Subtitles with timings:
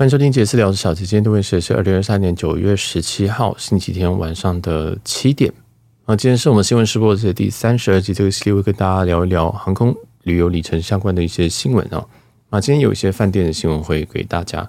[0.00, 5.52] 欢迎收听杰私聊的小姐，今天录音时是二零二三年九月十七号星期天晚上的七点。
[6.06, 12.02] 啊，今天是我们新闻试播集的第三十二集，这个系列会跟大家聊一聊航空旅游里程相关的一些新闻啊。
[12.48, 14.66] 啊，今天有一些饭店的新闻会给大家。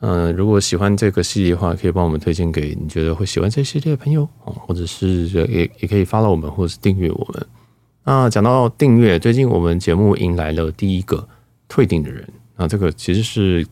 [0.00, 7.46] 嗯，如果喜欢这个系列的话，可以帮我们推荐给你觉得会喜欢这系列的朋友啊，或者是也也可以 follow 我们，或者是订阅我们。
[8.04, 11.26] 那讲到订阅，最近我们节目迎来了第一个
[11.68, 12.28] 退订的人。
[12.56, 13.66] 啊，这个其实是。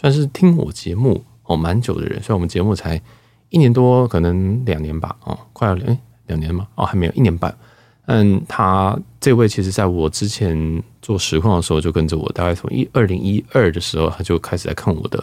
[0.00, 2.98] 算是听我节目哦蛮久的人，虽然我们节目才
[3.50, 7.54] 一年多，可能两年吧，哦，快要两两年嘛，哦，还没有一年半。
[8.06, 15.22] 嗯，他这位其实在我之前做实况的时候就跟着我，大概从一二零一二的时候他就开始来看我的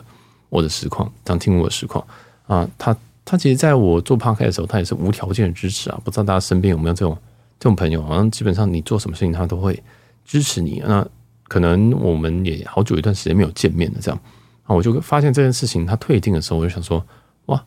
[0.50, 2.06] 我的实况，当听我的实况
[2.46, 2.70] 啊。
[2.78, 6.00] 他他其实在我做 podcast 的时候，他也是无条件的支持啊。
[6.06, 7.18] 不知道大家身边有没有这种
[7.60, 8.04] 这种朋友？
[8.04, 9.82] 好像基本上你做什么事情，他都会
[10.24, 10.82] 支持你。
[10.86, 11.06] 那
[11.48, 14.20] 可能我们也好久一段时间没有见面了，这样。
[14.68, 17.04] 啊，我就发现这件事情，他退订的时候，我就想说，
[17.46, 17.66] 哇，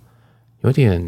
[0.60, 1.02] 有点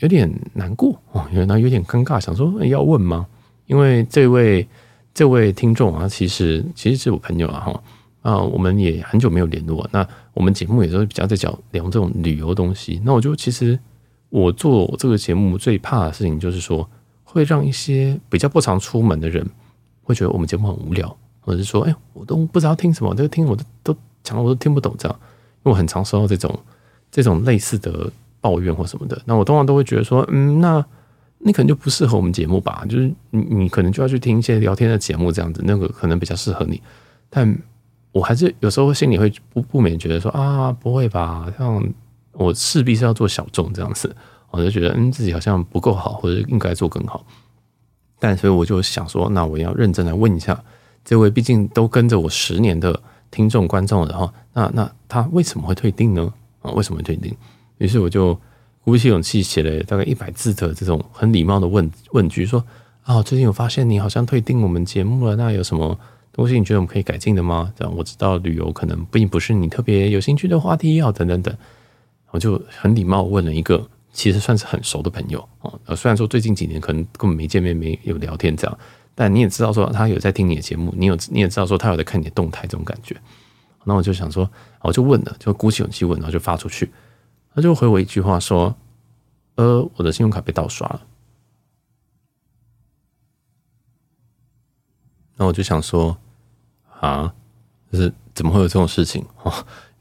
[0.00, 3.24] 有点难过哦，原来有点尴尬，想说，要问吗？
[3.66, 4.66] 因为这位
[5.14, 7.82] 这位听众啊，其实其实是我朋友啊，哈
[8.22, 9.88] 啊，我们也很久没有联络。
[9.92, 13.00] 那我们节目也都是比较在讲聊这种旅游东西。
[13.04, 13.78] 那我就其实
[14.30, 16.88] 我做这个节目最怕的事情，就是说
[17.22, 19.48] 会让一些比较不常出门的人
[20.02, 25.20] 会觉得我们节目很无聊，或者是说，哎，我都不知道听什么，这个听我都都讲的我都听不懂这样。
[25.70, 26.58] 我很常收到这种
[27.10, 30.84] 这种类似的抱怨或什么的，那我通常都会觉得说，嗯，那
[31.38, 36.80] 你可能就不适合我们节目吧，就是你你可能就要去听一些聊天的节目这样子，那个可能比较适合你。
[37.28, 37.58] 但
[38.12, 41.82] 我还是有时候心里会不不免觉得说啊，不会吧，像
[42.32, 44.14] 我势必是要做小众这样子，
[44.50, 47.26] 我就觉得嗯自己好像不够好，或者应该做更好。
[48.18, 50.62] 但所以我就想说，那我要认真来问一下
[51.04, 53.00] 这位，毕竟都跟着我十年的。
[53.30, 56.32] 听众观众的哈，那那他为什么会退订呢？
[56.62, 57.34] 啊，为什么会退订？
[57.78, 58.38] 于是我就
[58.82, 62.64] 鼓起勇气写了大概一百字的这种很礼貌的问问句，说
[63.02, 65.98] 啊，最近有发现你好像退订我们节目了，那有什么
[66.32, 67.72] 东西你觉得我们可以改进的吗？
[67.76, 71.54] 这样我知道旅游可能并不是你特别有兴趣的话题，要等等等，
[72.30, 78.78] 我就很礼貌问了一个其实算是很熟的朋友啊，虽然说最近几年可能根本没见面，没有聊天这样。
[79.18, 83.16] 但你也知道说他有在听你的节目，你有你也知道说他有在看你的动态这种感觉，
[83.84, 84.48] 那我就想说，
[84.82, 86.92] 我就问了，就鼓起勇气问，然后就发出去，
[87.54, 88.76] 他就回我一句话说
[89.56, 91.00] ：“呃，我的信用卡被盗刷了。”
[95.36, 96.14] 那我就想说，
[97.00, 97.32] 啊，
[97.90, 99.24] 就是怎么会有这种事情？
[99.42, 99.50] 哦，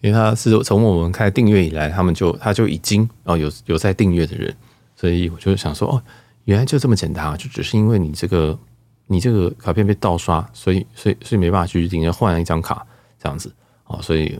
[0.02, 4.54] 因为他是从我们开订阅以来，他们就他就已经哦有有在订阅的人，
[4.98, 6.04] 所以我就想说，哦，
[6.44, 8.59] 原来就这么简单啊，就只是因为你这个。
[9.08, 12.86] 你这个卡片被盗刷，所以所以所以没办法继续订，要换一张卡
[13.22, 13.54] 这样子
[13.86, 14.40] 哦，所以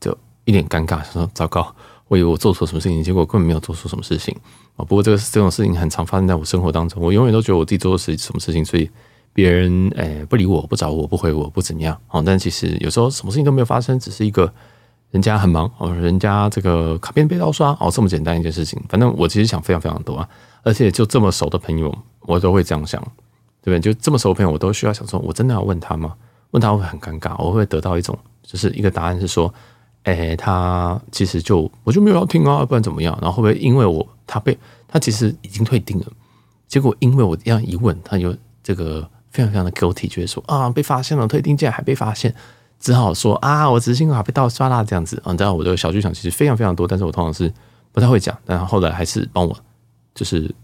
[0.00, 1.74] 就一脸尴尬，说糟糕，
[2.08, 4.36] 我以为我做错什么事情，结果根本没有做错什么事情
[4.76, 4.84] 啊。
[4.84, 8.90] 不过这个这种事情很常发生在我生活当中，我永远都觉得我自己做的是什么事情，所以
[9.32, 12.22] 别人诶不理我不找我不回我不怎么样哦。
[12.24, 14.52] 但其实有时候什么事情都没有发生，只是一个
[15.10, 18.78] 人家很忙哦，人家这个卡片被盗刷哦，这么简单一件事情。
[18.90, 20.28] 反正我其实想非常非常多啊，
[20.62, 23.02] 而且就这么熟的朋友，我都会这样想。
[23.62, 23.80] 对不对？
[23.80, 26.14] 就这么熟的朋友，我都需要想说，我真的要问他吗？
[26.50, 29.52] 问他会很尴尬，我会得到一种就是一个答案是说，
[30.02, 33.16] 哎，他其实就我就没有要听啊，不然怎么样？
[33.22, 36.06] 然后会不会因为我他被他其实已经退订了，
[36.68, 42.34] 结果因为我这样一问，他就这个非常非常的 guilty，觉说啊被发现了，退订竟然还被发现，
[42.78, 45.32] 只好说啊我只是信用卡被盗刷啦这样子啊。
[45.32, 47.50] 你知道我的小剧场其实非常非常多，但是我通常是
[47.92, 49.56] 不太会讲，但后来还是帮我
[50.14, 50.54] 就是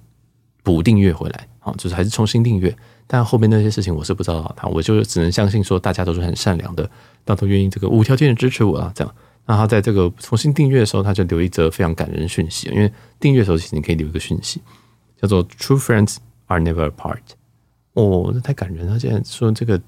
[0.63, 1.73] 补订阅回来啊。
[1.79, 2.77] 就是还是重新订阅，
[3.11, 6.85] 但后面那些事情我是不知道他，我就只能相信说大家都是很善良的，
[7.25, 9.15] 大家都愿意这个无条件的支持我啊，这样。
[9.47, 14.61] 那他在这个重新订阅的时候，他就留一则非常感人的讯息，因为订阅的时候其实你可以留一个讯息，
[15.17, 16.19] 叫做 “True friends
[16.49, 17.23] are never apart”。
[17.95, 18.99] 哦，这太感人了！
[18.99, 19.81] 竟然说这个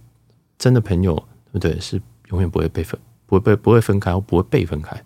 [0.56, 1.14] 真的朋友，
[1.53, 1.78] 对不对？
[1.78, 4.98] 是永远不会被分，不会被不会分开，或不会被分开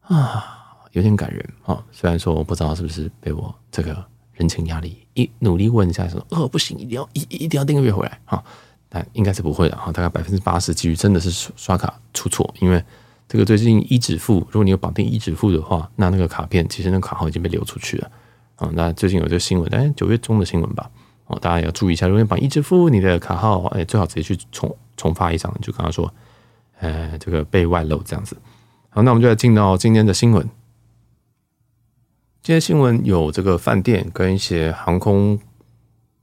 [0.00, 1.84] 啊，有点感人啊。
[1.92, 4.02] 虽然说我不知道是不是被我这个。
[4.40, 8.42] 人情压力，一努力问一下说，哦，不行，一定要一一定要订阅回来哈，
[8.88, 12.82] 但应该是不会的哈，大概百分之八十几率真的是刷卡出错，因为
[13.28, 18.10] 这个最近一支付，如果你有绑定一支付的话，那那个卡片其实那个卡号已经被流出去了
[18.56, 18.70] 啊。
[18.72, 20.90] 那最近有这个新闻，哎，九月中的新闻吧，
[21.26, 26.10] 哦，大家要注意一下，如果你绑一支付，你的卡号哎最好直接去重重发一张，就刚刚说，
[26.78, 28.34] 呃，这个被外漏这样子。
[28.88, 30.48] 好，那我们就来进到今天的新闻。
[32.42, 35.38] 今天新闻有这个饭店跟一些航空、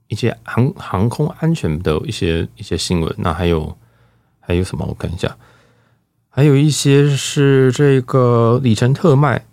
[0.08, 3.14] 一些航航空安全的一些一些新闻。
[3.18, 3.78] 那还有
[4.40, 4.84] 还有什么？
[4.84, 5.36] 我看一下，
[6.28, 9.44] 还有一些是这个里程特卖，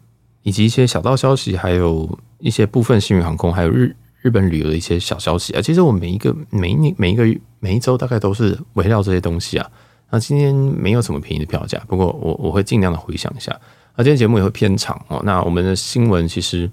[0.41, 5.61] 以及一些小道消息，还有一些部分幸运航空，还有日日本旅游的一些小消息啊。
[5.61, 7.23] 其实我每一个每一年每一个
[7.59, 9.69] 每一周大概都是围绕这些东西啊。
[10.09, 13.55] 那今天没有什么便宜的票价，不过我我会尽量的回想一下。
[13.95, 15.21] 那今天节目也会偏长哦。
[15.23, 16.69] 那我们的新闻其实，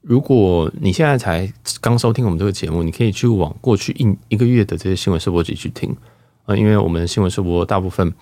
[0.00, 5.94] 如果你现在才刚收听我们这个节目，你可以去往过去一一个月的这些新闻试播集去听
[6.44, 8.12] 啊，因为我们的新闻试播大部分，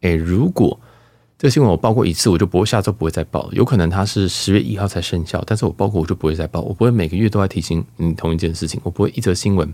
[0.00, 0.78] 诶，如果
[1.38, 3.48] 这个新闻我报过一次，我就不会下周不会再报。
[3.52, 9.66] 有可能它是十月一号才生效，但是我报过我就不会再报，我不会每个月都在提醒你同一件事情，我不会一则新闻。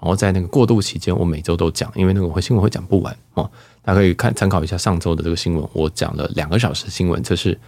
[0.00, 3.50] 然后在那个过渡期间，我每周都讲，因为那个会新闻会讲不完哦。
[3.84, 7.58] 大家可以看参考一下上周的这个新闻，我讲了两个小时新闻，这是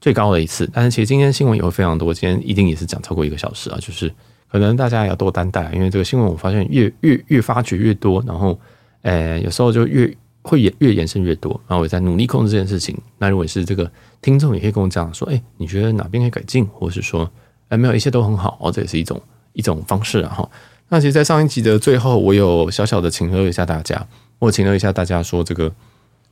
[0.00, 0.68] 最高的一次。
[0.72, 3.78] 但是其实今天新闻也会非常多，今天一定也是讲超过一个小时啊。
[3.80, 4.12] 就是
[4.50, 8.58] 可能大家也要多担待，因为这个新闻我发现越越越发掘越多，然后
[9.02, 10.12] 呃有时候就越
[10.42, 11.52] 会越越延伸越多。
[11.68, 12.96] 然后我在努力控制这件事情。
[13.18, 17.30] 那如果是这个听众也可以跟我讲说，哎，你觉得哪边可以改进，或是说
[17.68, 19.22] 哎没有一切都很好哦，这也是一种
[19.52, 20.50] 一种方式啊哈。
[20.88, 24.06] 那其实，在上一集的最后，我有小小的请乐一下大家，
[24.42, 25.72] 我请乐一下大家说，这个，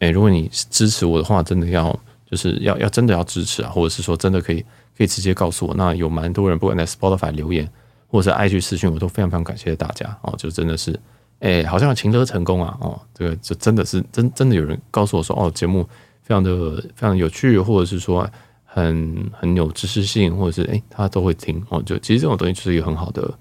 [0.01, 1.97] 诶，如果你支持我的话，真的要
[2.29, 4.61] 就是要要真的要支持啊，或者是说真的可以
[4.99, 5.73] 可以直接告诉我。
[5.77, 7.71] 那有蛮多人，不管在 Spotify 留言，
[8.09, 10.99] 或者是 IG 私讯，我都非常非常感谢大家哦，就真的是，
[11.39, 15.89] 诶，好像请乐成功啊，哦，这个就真的是真真的有人告诉我说，哦，节目
[16.25, 18.29] 非常的非常有趣，或者是说
[18.65, 23.33] 很很有知识性，或者是诶，他都会听哦，就其实这种东西就是一个很好的。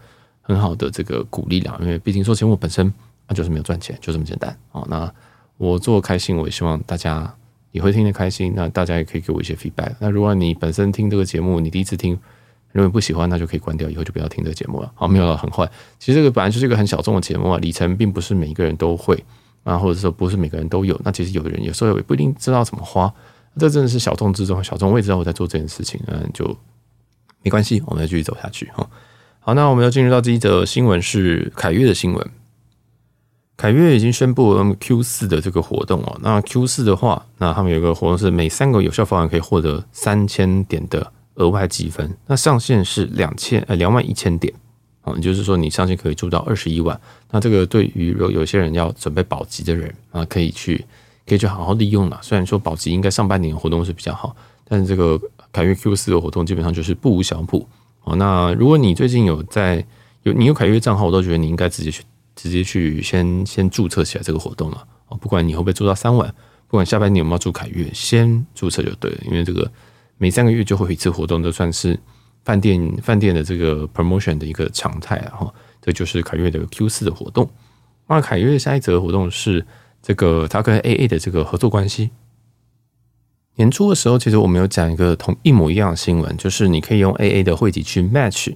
[0.41, 2.91] 很好的这个鼓励啦，因为毕竟说节目本身
[3.29, 4.85] 那就是没有赚钱，就这么简单哦。
[4.89, 5.09] 那
[5.57, 7.33] 我做开心，我也希望大家
[7.71, 8.51] 也会听得开心。
[8.55, 9.93] 那大家也可以给我一些 feedback。
[9.99, 12.19] 那如果你本身听这个节目，你第一次听，
[12.71, 14.91] 如果不喜欢，那就可以关掉，以后就不要听这个节目了。
[14.95, 15.69] 好，没有了，很坏。
[15.99, 19.23] 其实这个本来就是一个很小众的节目啊，里程并不是每一个人都会
[19.63, 20.99] 啊，或者说不是每个人都有。
[21.03, 23.13] 那其实有的人有时候也不一定知道怎么花，
[23.57, 24.91] 这真的是小众之中小众。
[24.91, 26.57] 我也知道我在做这件事情，嗯，就
[27.43, 28.89] 没关系，我们再继续走下去哈。
[29.41, 32.29] 好，那我们要进入到这一则新闻是凯越的新闻。
[33.59, 36.17] 凯越已经宣布了 Q 四的这个活动哦。
[36.21, 42.15] 那 Q 四的话，那他们有一个活动是每三个有效方案可以获得三千点的额外积分。
[42.25, 44.53] 那上限是两千呃两万一千点
[45.03, 46.97] 哦，也就是说你上限可以住到二十一万。
[47.31, 50.85] 那这个对于有有些人要准备保级的人啊，可以去
[51.27, 52.17] 可以去好好利用了。
[52.21, 54.33] 虽然说保级应该上半年活动是比较好，
[54.63, 55.19] 但是这个
[55.51, 57.67] 凯越 Q 四的活动基本上就是不无小补。
[58.05, 59.85] 哦，那如果你最近有在
[60.23, 62.01] 有你有凯越账号，我都觉得你应该直接去
[62.41, 64.87] 直接去先先注册起来这个活动了。
[65.09, 66.33] 哦，不管你会不会做到三晚，
[66.67, 69.17] 不管下半年有没有住凯悦，先注册就对了。
[69.25, 69.69] 因为这个
[70.17, 71.99] 每三个月就会有一次活动，都算是
[72.45, 75.35] 饭店饭店的这个 promotion 的一个常态啊。
[75.35, 77.49] 哈，这就是凯悦的 Q 四的活动。
[78.07, 79.65] 那凯悦下一则活动是
[80.01, 82.11] 这个它跟 AA 的这个合作关系。
[83.55, 88.55] 年初的时候，其实我们有讲一个同一模一样的新闻，就是你可以用 AA 的会籍去 match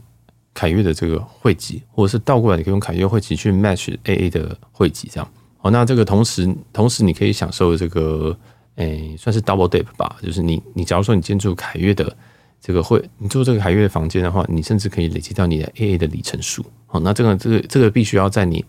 [0.53, 5.29] 凯越的这个会籍，或者是倒过来，你可以用凯越会籍去 match AA 的会籍，这样。
[5.61, 8.37] 哦，那这个同时，同时你可以享受这个，
[8.75, 12.15] 诶，算是 double dip 吧，就是你，你假如说你建筑凯越的
[12.61, 16.65] 这个会，你住这个凯越的房间的话，你甚至可以累积到你的 AA 的里程数。
[16.85, 18.63] 好，那这个，这个，这个必须要在你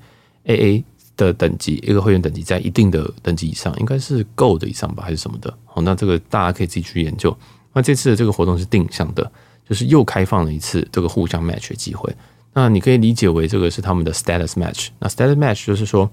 [0.46, 0.84] AA。
[1.16, 5.56] 的等级，一个会员等级在一定的等级以上，应该是 Gold 以上吧，还是什么的？
[5.64, 7.32] 好，那这个大家可以自己去研究。
[7.72, 9.30] 那这次的这个活动是定向的，
[9.68, 12.14] 就是又开放了一次这个互相 match 的机会。
[12.52, 14.88] 那你可以理解为这个是他们的 status match。
[14.98, 16.08] 那 status match 就是说，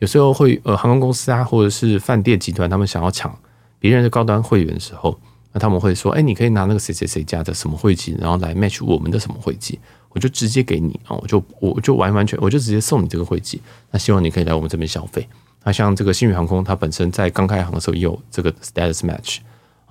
[0.00, 3.34] 有时候会呃航空公司啊，或者是饭店集团，他们想要抢
[3.78, 5.18] 别人的高端会员的时候，
[5.52, 9.78] 那他们会说，哎，你可以拿那个谁谁谁家的什么会籍，然后来 match 我们的什么会籍。
[10.10, 13.60] 我就直接给你啊，我就我就完完全我就直接送你这个会籍。
[13.90, 15.26] 那希望你可以来我们这边消费。
[15.64, 19.38] 那像这个新宇航空，它本身在刚开航的时候也有这个 status match。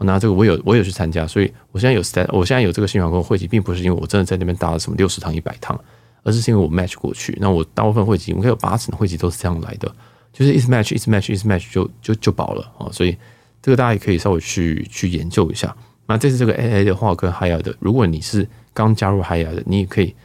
[0.05, 5.79] 那这个我有我有去参加，所以我现在有 stat，我现在有这个新员工会籍，并不是因为我真的在那边搭了什么六十趟一百趟，
[6.23, 7.37] 而是因为我 match 过去。
[7.41, 9.93] 那我大部分会籍，我应该有八成的会籍都是这样来的，
[10.31, 12.87] 就是一直 match，一直 match，一直 match 就就就保了啊。
[12.91, 13.17] 所以
[13.61, 15.75] 这个大家也可以稍微去去研究一下。
[16.05, 20.15] 那这次这个 AA 的话跟 Hyatt 的，如果你是刚加入 Hyatt 的，你也可以，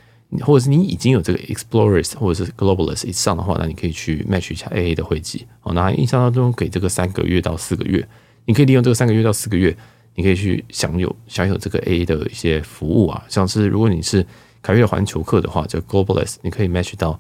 [0.43, 5.47] 或者是你已经有这个 Explorers 或者是 Globalist 以上的话，那你可以去 match 一下 AA 的会籍。
[5.61, 8.07] 好，那印象当中给这个三个月到四个月，
[8.45, 9.77] 你可以利用这个三个月到四个月，
[10.15, 14.27] 你可以去享有享有这个 AA 的一些服务啊，像是如果你是
[14.63, 17.19] 凯越环球客的话，就 Globalist 你可以 match 到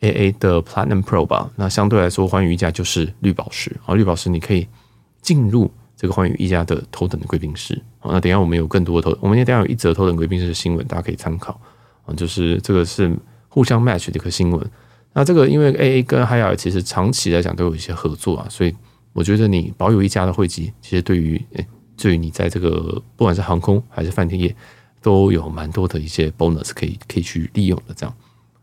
[0.00, 1.50] AA 的 Platinum Pro 吧。
[1.56, 4.66] 那相对来说，寰宇一家就是绿宝石啊，绿宝石你可以
[5.20, 5.70] 进入。
[5.96, 11.60] 这个寰宇一家的头等的贵宾室，好，那等下我们有更多的头，我们也等下有一则头等贵宾室的新闻，大家可以参考
[12.06, 13.14] 啊，就是这个是
[13.50, 14.70] 互相 match 的一个新闻。
[15.12, 18.74] 那这个因为 AA 跟海尔其实长期来讲都有一些合作啊，所以
[19.12, 24.54] 我觉得你保有一家的汇集，其实对于诶，对于你在这个不管是航空还是饭店业，
[25.02, 27.94] 都有蛮多的一些 bonus 可以可以去利用的。
[27.94, 28.14] 这样，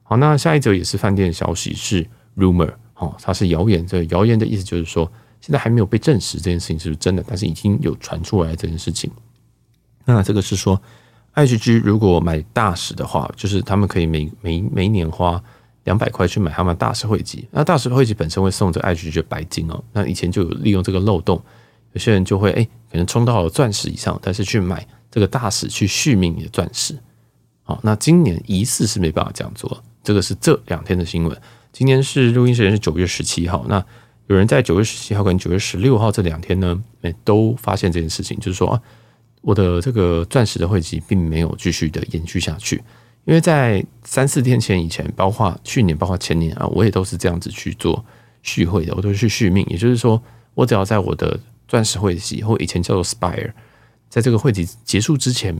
[0.03, 3.85] 好，那下一则也是饭店消息，是 rumor，哦，它是谣言。
[3.85, 5.11] 这谣言的意思就是说，
[5.41, 9.11] 现在还没有被证实这件事情是不是真的，但是已经有传出来这件事情。
[10.05, 10.81] 那这个是说
[11.35, 15.43] ，IHG 如果买大使的话，就是他们可以每每每年花
[15.87, 17.47] 两百块去买他们大使会籍。
[17.49, 19.83] 那大使会籍本身会送这个 IHG 的白金哦。
[19.93, 21.41] 那以前就有利用这个漏洞，
[21.93, 26.95] 有些人就会哎，可能冲到了钻石以上，但是去买这个大使去续命你的钻石。
[27.63, 29.81] 好，那今年疑似是没办法这样做。
[30.03, 31.41] 这个是这两天的新闻。
[31.71, 33.65] 今天是录音时间是九月十七号。
[33.67, 33.83] 那
[34.27, 38.81] 有人在九月十七号跟九月十六号这两天呢，哎，都发现这件事情，就是说啊。
[39.41, 42.83] 我的这个钻石的会籍并没有继续的延续下去，
[43.27, 48.03] 因为在三四天前以前，包括去年，包括前年啊，我也都是这样子去做
[48.41, 49.65] 续会的，我都是去续命。
[49.69, 50.21] 也就是说，
[50.53, 53.51] 我只要在我的钻石会籍或以前叫做 Spire，
[54.09, 55.53] 在这个会籍结束之前，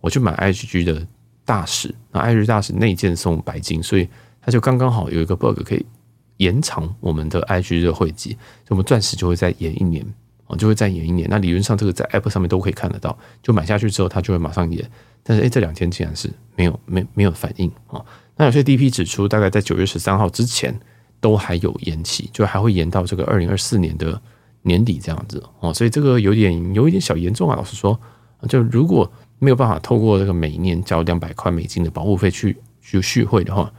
[0.00, 1.06] 我去买 IHG 的
[1.44, 4.08] 大使，那 IHG 大使内件送白金，所以
[4.40, 5.86] 它就刚刚好有一个 bug 可以
[6.38, 10.04] 延长我们的 IHG 的会籍，所以我们钻石就会再延一年。
[10.58, 11.26] 就会再延一年。
[11.30, 13.16] 那理论上，这个在 App 上面都可以看得到。
[13.42, 14.90] 就买下去之后，它就会马上延。
[15.22, 18.04] 但是，哎，这两天竟然是没有、没没有反应啊。
[18.36, 20.76] 那有些 DP 指出，大概在九月十三号之前
[21.20, 24.20] 都还有延期，就还会延到这个二零二四年的
[24.62, 25.72] 年底这样子哦。
[25.72, 27.54] 所以这个有点有一点小严重啊。
[27.54, 27.98] 老实说，
[28.48, 33.72] 就如果没有办法透过这个每年交两百块美金的保护费去去续会的话，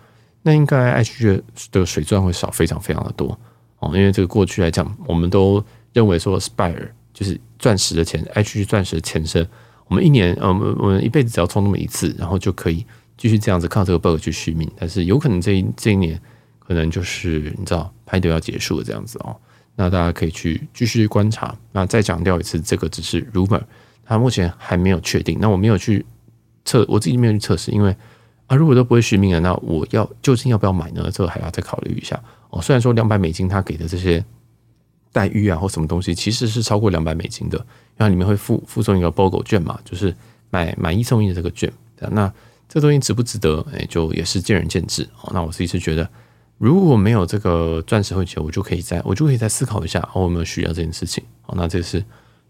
[0.44, 3.38] 那应该 IHG 的水钻会少非常非常的多
[3.80, 3.92] 哦。
[3.94, 5.64] 因为这个过去来讲，我们都。
[5.94, 9.48] 认为说，Spire 就是钻石的前 H G 钻石的前身。
[9.88, 12.86] 我们一年，呃，我们我们一辈子只要充那么一次，然后就可以
[13.18, 14.70] 继续这样子靠这个 bug 去续命。
[14.78, 16.20] 但是有可能这一这一年，
[16.58, 19.36] 可能就是你知道，拍都要结束了这样子哦。
[19.76, 21.56] 那大家可以去继续观察。
[21.72, 23.62] 那再强调一次，这个只是 rumor，
[24.06, 25.38] 它目前还没有确定。
[25.40, 26.04] 那我没有去
[26.66, 27.96] 测，我自己没有去测试，因为
[28.48, 31.08] 啊，如果都不会续命了，那我要究竟要不要买呢？
[31.14, 32.20] 这个还要再考虑一下
[32.50, 32.62] 哦。
[32.62, 34.24] 虽然说两百美金他给的这些。
[35.14, 37.58] 待遇啊，或什么东西，其实是超过两百美金的，
[37.96, 40.14] 然后里面会附附送一个 BOGO 券嘛，就是
[40.50, 41.72] 买买一送一的这个券。
[42.12, 42.28] 那
[42.68, 43.66] 这个东西值不值得？
[43.72, 45.32] 哎，就也是见仁见智哦。
[45.34, 46.10] 那我自己是觉得，
[46.58, 51.24] 如果没有这个钻石会籍，我就可以再我就可以再思考一下，哦，有没有需要这件事情？
[51.46, 52.04] 哦，那这是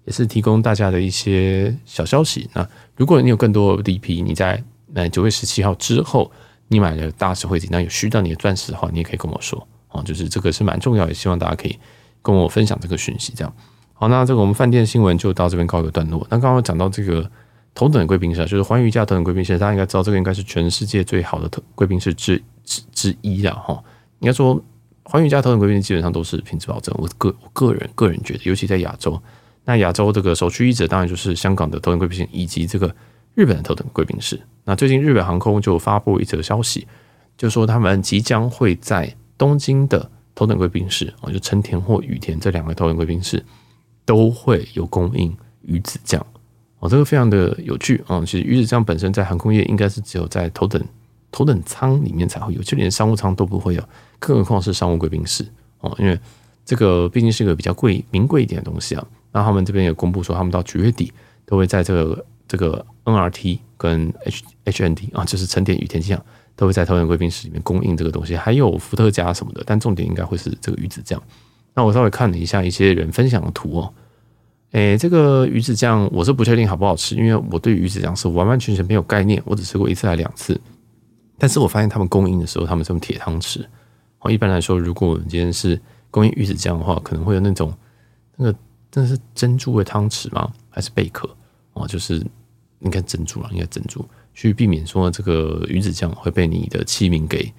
[0.05, 2.50] 也是提供大家的一些小消息。
[2.53, 6.32] 那如果你有更多的 DP，你在呃九月十七号之后，
[6.70, 10.01] 你买了大石会籍，那有需要你的钻石的话，你也可以跟我说哦。
[10.03, 11.77] 就是这个是蛮重要，也希望大家可以。
[12.24, 13.53] 跟我分享这个讯息，这样
[13.94, 14.08] 好。
[14.08, 16.25] 那这个我们饭店新闻就到这边告一个段落。
[16.32, 17.30] 那刚刚讲到这个
[17.75, 23.84] 头等贵宾室，就是环宇家头等贵宾室，大家应该知道，这个应该是全世界最好的头贵宾室之之之一了哈。
[24.20, 24.60] 应该说，
[25.03, 26.96] 环宇家头等贵宾基本上都是品质保证。
[26.98, 29.22] 我个我个人个人觉得，尤其在亚洲，
[29.65, 32.96] 那亚洲这个首屈一指当然就是香港的头等贵宾室，以及这个
[33.36, 34.42] 日本的头等贵宾室。
[34.63, 36.88] 那最近日本航空就发布一则消息，
[37.38, 40.10] 就说他们即将会在东京的。
[40.36, 43.44] 头等贵宾室啊，就成田或羽田这两个头等贵宾室
[44.06, 46.25] 都会有供应鱼子酱
[46.80, 48.20] 哦，这个非常的有趣啊。
[48.22, 50.84] 其实鱼子酱本身在航空业应该是只有在头等
[51.32, 53.84] 头等舱里面才会有，就连商务舱都不会有，
[54.20, 55.46] 更何况是商务贵宾室
[55.80, 55.96] 哦。
[56.00, 56.20] 因为
[56.66, 59.08] 这个毕竟是一个比较贵、名贵一点的东西啊。
[59.32, 61.12] 那他们这边也公布说，他们到九月底
[61.46, 66.24] 都会在这个这个 NRT 跟 H HND 啊，就是成田羽田机场。
[66.55, 71.22] 都会在头等贵宾室里面供应这个东西，还有伏特加什么的，但重点应该会是这个鱼子酱。
[71.74, 73.93] 那我稍微看了一下一些人分享的图哦，
[74.72, 80.60] 诶，这个鱼子酱我是不确定好不好吃，因为我对鱼子酱是完完全全没有概念，我只吃过一次还两次。
[81.39, 83.65] 但是我发现他们供应的时候，他们是用铁汤匙。
[84.19, 85.79] 哦，一般来说，如果我们今天是
[86.10, 87.74] 供应鱼子酱的话，可能会有那种
[88.38, 88.57] 那个
[88.91, 90.53] 真的是珍珠的汤匙吗？
[90.69, 91.29] 还是贝壳？
[91.74, 92.24] 哦，就是
[92.79, 94.05] 应该珍珠了，应该珍珠。
[94.34, 97.54] 去避免说这个鱼子酱会被你的器皿给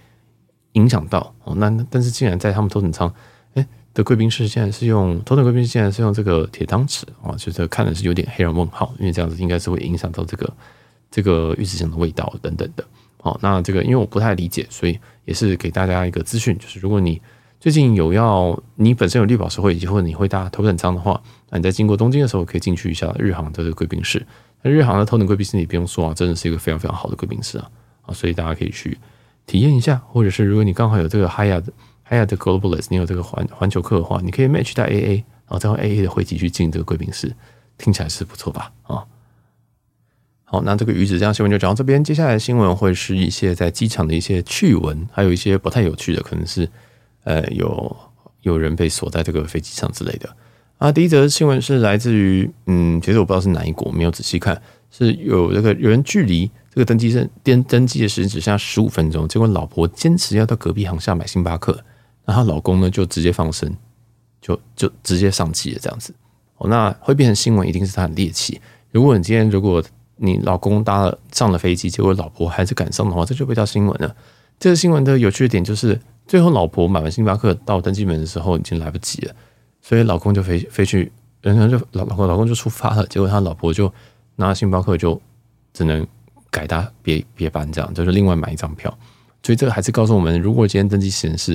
[0.73, 1.55] 影响到哦。
[1.57, 3.13] 那但是竟然在他们头等舱，
[3.55, 10.53] 哎的贵宾室现在是用头等贵宾室现在是用这个铁汤匙啊，就是看的是有点黑人问号，因为这样子应该是会影响到这个
[11.11, 12.85] 这个鱼子酱的味道等等的。
[13.23, 17.23] 好，那这个因为我不太理解，所以也是给大家一个资讯，就是如果你
[17.61, 24.27] 最近有要你本身有绿宝石会或者你会搭头等舱的话，那你在经过东京的时候可以进去一下日航的这个贵宾室。
[24.65, 27.71] 那日航的头等贵宾室你不用说啊，真的是一个非常非常好的贵宾室啊
[28.07, 28.99] 啊，所以大家可以去
[29.47, 31.65] 体验一下，或者是如果你刚好有这个 Hyatt
[32.09, 37.37] Hyatt Globalist，你有这个环环球客的话，你可以 match 到 AA，然后再用 AA 的会籍去进这个贵宾室，
[37.77, 38.73] 听起来是不错吧？
[38.85, 39.05] 啊，
[40.45, 46.67] 好，那这个鱼子酱新闻就讲到这边，接下来的新闻会是一些在机场的一些趣闻，还有一些不太有趣的，可能是
[47.25, 47.97] 呃有
[48.41, 50.35] 有人被锁在这个飞机上之类的。
[50.79, 61.83] 啊，第一则新闻是来自于，嗯，其实我不知道是哪一国，没有仔细看，是有这个有人距离这个登机证登登机的时间只剩下十五分钟，结果老婆坚持要到隔壁航厦买星巴克，
[62.27, 63.75] 那她老公呢就直接放生，
[64.41, 66.13] 就就直接上机了这样子。
[66.59, 68.61] 哦，那会变成新闻，一定是他很猎奇。
[68.91, 69.83] 如果你今天如果
[70.17, 74.15] 你老公搭了上了飞机，结果老婆还是赶上的话，这就被叫新闻了。
[74.59, 79.35] 这个新闻的有趣的点就是，最后老婆买完星巴克到登机门的时候已经来不及了。
[79.87, 81.13] 所以老公就飞飞去，
[81.43, 83.93] 然后就老老公老公就出发了，结果他老婆就
[84.37, 85.21] 拿了星巴克就
[85.75, 86.07] 只能
[86.51, 88.99] 改搭别别班这样，就是另外买一张票。
[89.43, 91.55] 所以这个还是告诉我们，如果今天登机时间是，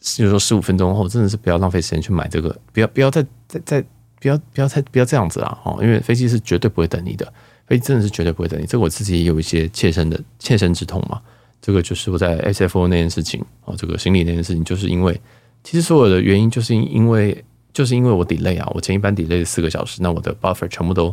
[0.00, 3.84] 就是说十五分钟后，真的是不要浪费时间去买这个，不要不要再再再
[4.20, 5.58] 不要不要再不要这样子啊！
[5.64, 7.32] 哦，因为飞机是绝对不会等你的，
[7.66, 8.64] 飞机真的是绝对不会等你。
[8.64, 11.20] 这个我自己也有一些切身的切身之痛嘛。
[11.60, 15.20] 这个就是我在 SFO 那件事情哦，这个行李那件事情，就是因为。
[15.64, 21.12] 其实所有的原因就是因为就是因为我 delay 啊，我前一班 delay 了四个小时，那我的 buffer 全部都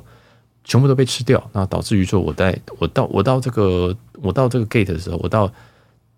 [0.64, 5.52] 全部都被吃掉，那导致于说我在我到我到这个我到这个 gate 的时候，我到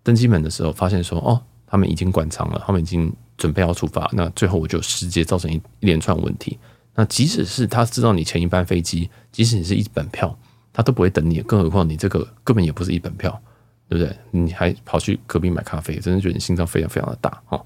[0.02, 6.58] 登机门的时候，发现说哦，他们已经关舱了，他们已经准备要出发，那最后我就直接造成一一连串问题。
[6.96, 10.36] 那即使是他知道你前一班飞机，即使你是一本票，
[10.72, 13.40] 他都不会等你，更何况你这个根本也不是一本票，
[13.88, 14.14] 对不对？
[14.30, 17.64] 你还跑去隔壁买咖啡，真的觉得你心脏非常非常的大哦。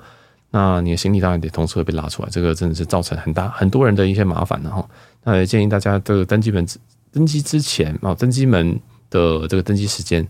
[0.50, 4.88] 那你的行李当然得同时会被拉出来，这个真的是造成很大很多人的一些麻烦的哈。
[5.24, 6.66] 那也建议大家这个登机门
[7.12, 10.26] 登机之前啊，登机门的这个登机时间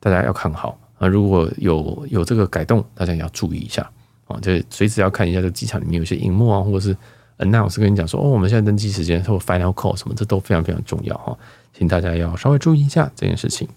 [0.00, 1.06] 大家要看好啊。
[1.06, 3.88] 如果有有这个改动，大家也要注意一下
[4.26, 4.36] 啊。
[4.40, 6.96] 就随时要看一下这个机场里面有些荧幕啊，或者是
[7.38, 11.38] announce 跟你讲说哦，我们现在登机时间或 final call 什么，这都非常非常重要哈。
[11.72, 13.68] 请大家要稍微注意一下这件事情。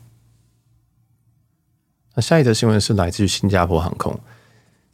[2.15, 4.19] 那下一则新闻是来自于新加坡航空。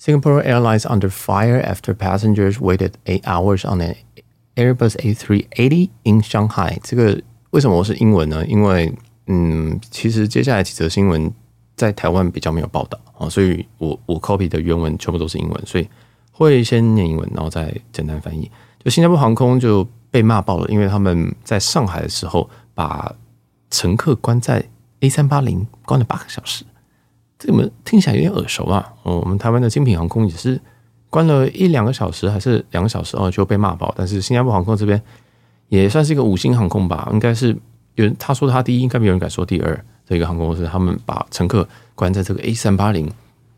[0.04, 3.94] Singapore Airlines under fire after passengers waited eight hours on an
[4.56, 6.80] Airbus A380 in Shanghai。
[6.82, 8.44] 这个为什么我是英文呢？
[8.48, 8.92] 因为
[9.28, 11.32] 嗯，其实接下来几则新闻
[11.76, 15.88] 在台湾比较没有报道啊，所以我我 copy 的原文全部都是英文，所以
[16.32, 18.50] 会先念英文，然后再简单翻译。
[18.84, 23.14] 就新加坡航空就被骂爆了，因为他们在上海的时候把
[23.70, 24.66] 乘客关在
[25.02, 26.66] A380 关了八个小时。
[27.44, 28.94] 这个听起来有点耳熟啊！
[29.02, 30.62] 我们台湾的精品航空也是
[31.10, 33.92] 关了一两个小时，还是两个小时哦，就被骂爆。
[33.98, 35.02] 但是新加坡航空这边
[35.70, 37.48] 也算是一个五星航空吧，应该是
[37.96, 39.86] 有人他说他第一，应该没有人敢说第二。
[40.06, 43.12] 这个航空公司他们把乘客关在这个 A 三八零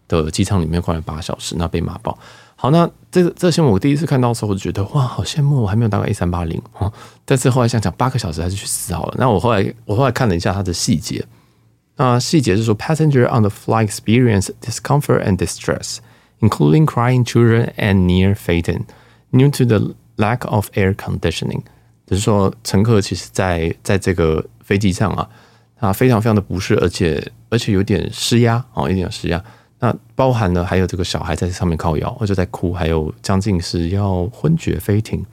[0.07, 2.17] 的机舱里面关了八小时，那被骂爆。
[2.55, 6.93] 好，那这这新闻我第一次看到的时候，我就觉得哇，好羡慕，我还没有搭过 A 三八零哦。
[7.25, 9.15] 但是后来想想，八个小时还是去死好了。
[9.17, 11.25] 那我后来我后来看了一下它的细节。
[11.95, 15.97] 那细节是说，passenger on the flight experience discomfort and distress,
[16.39, 18.85] including crying children and near fainting,
[19.31, 21.61] due to the lack of air conditioning。
[22.07, 25.29] 就是说，乘客其实在在这个飞机上啊，
[25.77, 29.43] 他非常非常的不适，而且而且有点失压哦，有点失压。
[29.79, 35.23] 那包含了还有这个小孩在上面靠摇或者在哭，还有将近是要昏厥飞停。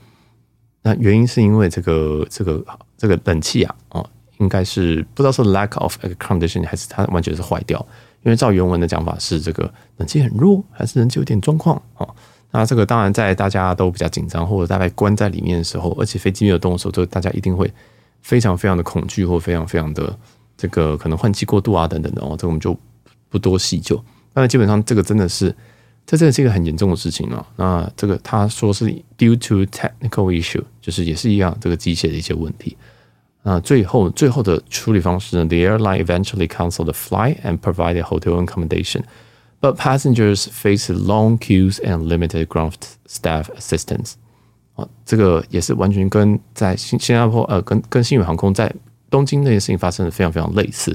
[0.83, 2.65] 那原因是因为这个这个
[2.99, 4.11] 这个冷气啊，哦。
[4.41, 7.79] 应该是不知道是 lack of a condition 还是它完全是坏掉，
[8.25, 12.09] 因为照原文的讲法是这个冷气很弱，还是冷气有点状况哦。
[12.51, 17.73] 那这个当然在大家都比较紧张或者大概关在里面的时候，而且飞机没有动的时候，就大家一定会
[18.23, 20.19] 非常非常的恐惧或非常非常的
[20.57, 22.35] 这个可能换气过度啊等等的哦。
[22.37, 22.77] 这个我们就
[23.29, 24.03] 不多细究。
[24.33, 25.55] 但是基本上这个真的是
[26.07, 27.47] 这真的是一个很严重的事情啊。
[27.57, 32.77] 那这个他说是 due to technical issue，就是也是一样这个机械的一些问题。
[33.43, 39.03] 啊，最后最后的处理方式呢？The airline eventually canceled the flight and provided hotel accommodation,
[39.61, 42.75] but passengers faced long queues and limited ground
[43.07, 44.13] staff assistance。
[44.75, 48.71] 啊，这个也是完全跟在新新加坡呃，跟跟新宇航空在
[49.09, 50.93] 东京那件事情发生的非常非常类似。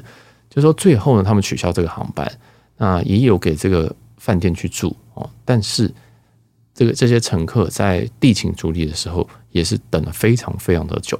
[0.48, 2.32] 就是说最后呢，他们取消这个航班，
[2.78, 5.92] 那也有给这个饭店去住哦，但是
[6.76, 11.20] 这个这些乘客在地勤处理的时候，也是等了非常非常的久。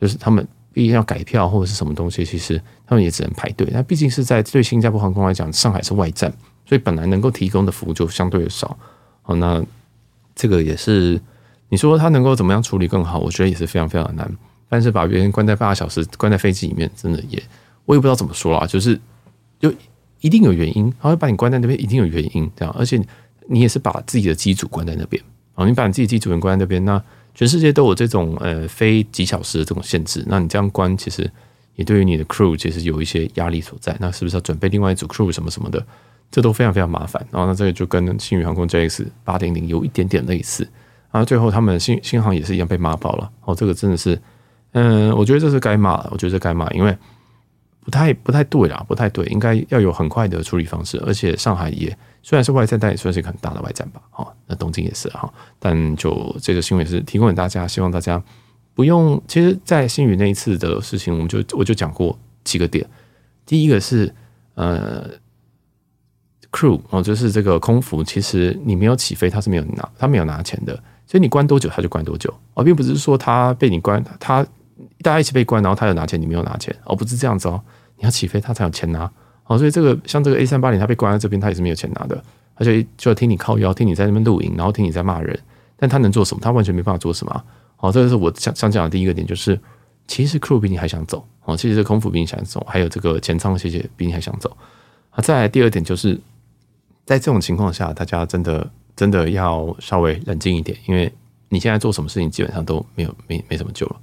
[0.00, 3.64] 就是他们毕竟要改票或者是什么东西，其实他们也只能排队。
[3.70, 6.28] 那毕竟是在对新加坡航空来讲，上海是外站，
[6.66, 8.76] 所以本来能够提供的服务就相对的少。
[9.22, 9.64] 好，那
[10.34, 11.20] 这个也是
[11.68, 13.20] 你说他能够怎么样处理更好？
[13.20, 14.28] 我觉得也是非常非常难。
[14.68, 17.40] 但是把别人关在八个小时，关在飞机里面，真的也
[17.84, 18.66] 我也不知道怎么说啦。
[18.66, 19.00] 就是
[19.60, 19.72] 就
[20.22, 22.74] 一定有原因，他会把你关在那边，一定有原因这样。
[22.76, 23.00] 而且
[23.48, 25.22] 你也是把自己的机组关在那边
[25.54, 27.00] 啊，你把你自己机组人关在那边，那。
[27.34, 31.28] 全世界都有这种呃飞几小时的这种限制，那你这样关，其实
[31.74, 33.96] 也对于你的 crew 其实有一些压力所在。
[33.98, 35.84] 那是不是要准备另外一组 crew 什么什么的？
[36.30, 37.24] 这都非常非常麻烦。
[37.30, 40.66] 然后那这个就跟新宇航空 JX 八点零有一点点类似
[41.12, 43.30] 然后最后他们新新航也是一样被骂爆了。
[43.44, 44.20] 哦，这个真的是，
[44.72, 46.96] 嗯，我觉得这是该骂，我觉得这该骂，因为
[47.84, 51.00] 不太不太对啦，不太对，应该要有很快的处理方式。
[51.06, 54.02] 而且上海也虽然是外站，但也算是一个很大的外站吧。
[54.16, 58.20] 哦，那东京也是哈，但就这个新闻是提供给大家，希望大家
[58.74, 59.22] 不用。
[59.28, 62.84] 其实，在星宇那一次的事情，我们就我就讲过几个点。
[63.46, 64.12] 第一个是
[64.54, 65.08] 呃。
[66.54, 70.72] crew 哦，就是这个空服，其实你没有起飞，他是没有拿，他没有拿钱的，
[71.04, 74.46] 所以你关多久他就关多久哦，并不是说他被你关，他
[75.02, 77.60] 大家一起被关，然后他有拿钱，你没有拿钱哦，不是这样子哦，
[77.96, 79.10] 你要起飞他才有钱拿
[79.46, 82.22] 哦，所以这个像这个 A 三八零，他被关在这边，他也是没有钱拿的，
[82.54, 85.38] 而且就要听你靠腰，听你在那边录影，然后听你在骂人，
[85.76, 86.40] 但他能做什么？
[86.42, 87.44] 他完全没办法做什么。
[87.78, 89.58] 哦，这个是我想想讲的第一个点，就是
[90.06, 94.56] 其实 crew 比你还想走哦，其实这空服比你想走，还有这个前舱谢谢比你还想走
[95.10, 95.20] 啊。
[95.22, 96.20] 再来第二点就是。
[97.06, 101.12] 在这种情况下，大家真的真的要稍微冷静一点，因为
[101.50, 103.96] 你现在做什么事情基本上都没有没没什么救了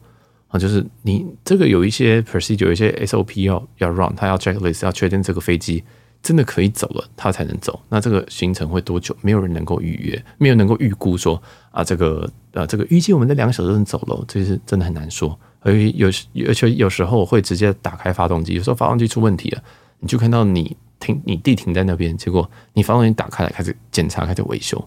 [0.52, 0.60] 啊！
[0.60, 5.84] 就是你这个有一些 procedure，有一些 SOP 要要 run，他要 checklist，要确定这个飞机
[6.22, 7.80] 真的可以走了，他才能走。
[7.90, 9.16] 那这个行程会多久？
[9.22, 15.38] 没有人能够预约，没有人能够预估说啊，这个啊这个预计我们在两个小时能走了，这是真的很难说。
[15.62, 16.10] 而有
[16.48, 19.64] 而且有时候会直接打开发动机，有时候发动机出问题了，
[20.00, 20.78] 你就看到你。
[21.04, 24.78] 停，你地停在那边，结果你发动机打开来，开始检查，开始维修，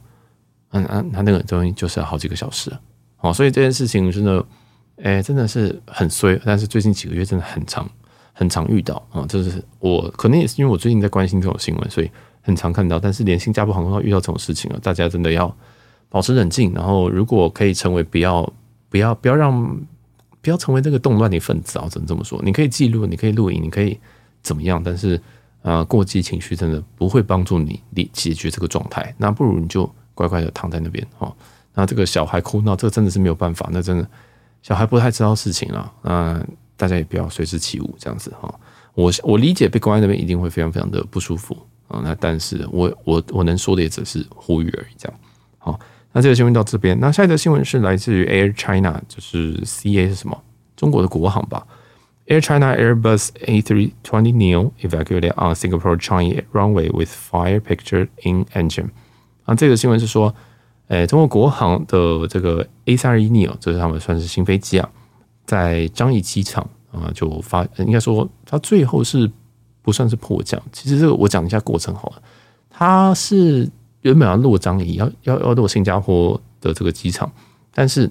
[0.71, 2.71] 嗯嗯，他那个东西就是要好几个小时，
[3.19, 4.47] 哦，所以这件事情真的，
[5.03, 6.41] 哎、真的是很衰。
[6.45, 7.89] 但是最近几个月真的很常，
[8.33, 12.11] 很常遇到啊，就是我可能也是因为我最近在关心这种新闻，所以
[12.43, 12.99] 很常看到。
[12.99, 15.55] 但是连新加坡航空都遇到这种事情了，大家真的要
[16.09, 18.53] 保持冷静，然后如果可以成为不要
[18.89, 19.81] 不要不要让
[20.41, 22.41] 不要成为这个动乱的分子啊，只能这么说。
[22.45, 23.99] 你可以记录，你可以录影，你可以
[24.43, 25.21] 怎么样，但是。
[25.65, 27.81] 啊，过激情绪真的不会帮助你
[28.13, 31.35] 解决这个状态，那不如你就乖乖的躺在那边哦。
[31.73, 34.07] 那这个小孩哭闹，这真的是没有办法，那真的
[34.65, 35.93] 小孩不太知道事情了。
[36.01, 36.43] 那
[36.75, 38.53] 大家也不要随之起舞这样子哈。
[38.95, 41.55] 我我理解被关在那边一定会非常非常的不舒服
[41.87, 42.01] 啊。
[42.03, 45.19] 那但是我我我能说的也只是呼吁而已，这样。
[45.59, 45.79] 好，
[46.13, 50.43] 那这个新闻到这边，那下一则新闻是来自于 Air China，就是 CA 是什么？
[50.75, 51.67] 中国的国航吧。
[52.27, 58.89] Air China Airbus A320neo evacuated on Singapore Changi runway with fire pictured in engine。
[59.45, 60.35] 啊，这个新闻是说，
[60.89, 64.89] 诶，中国国航的这个 A321neo，这是他们算是新飞机啊，
[65.47, 69.31] 在樟宜机场啊就发，应该说它最后是
[69.83, 70.61] 不算是迫降。
[70.73, 72.23] 其实这个我讲一下过程好了，
[72.69, 73.69] 它是
[74.03, 77.31] 原本要落樟宜，要要要落新加坡的这个机场，
[77.73, 78.11] 但是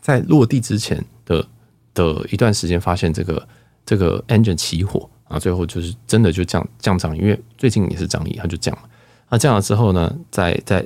[0.00, 1.46] 在落地之前的。
[1.94, 3.48] 的一段时间发现这个
[3.84, 8.82] 这个 engine 起火啊，最后就是真的就降降档，因为最近也是樟宜，它就降了。
[9.28, 10.84] 那降了之后呢，在在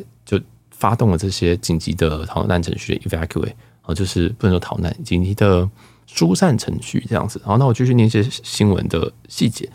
[0.83, 5.71] 发动了这些紧急的逃难程序 evacuate 啊，就是不能说逃难，紧急的
[6.07, 7.40] 疏散程序这样子。
[7.45, 9.71] 好，那我继续念一些新闻的细节。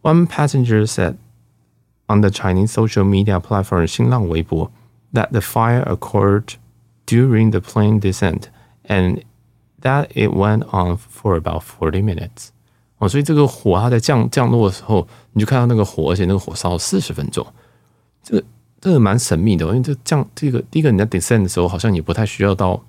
[0.00, 1.16] One passenger said
[2.06, 4.72] on the Chinese social media platform 新浪微博
[5.12, 6.54] that the fire occurred
[7.04, 8.44] during the plane descent
[8.84, 9.20] and
[9.82, 12.48] That it went on for about forty minutes。
[12.98, 17.46] 哦，所以这个火它在降降落的时候，你就看到那个火，而且那个火烧了四十分钟。
[18.22, 18.44] 这个
[18.86, 22.80] 这个蛮神秘的，因为这降这个第一个你在 descend 的时候，好像也不太需要到，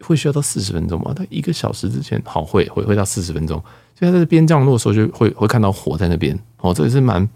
[0.00, 1.12] 会需要到四十分钟嘛？
[1.14, 3.62] 它一个小时之前好会会会到四十分钟，
[3.96, 6.36] 所以它在边降落的时候就会会看到火在那边。
[6.56, 7.28] 哦，这个是蛮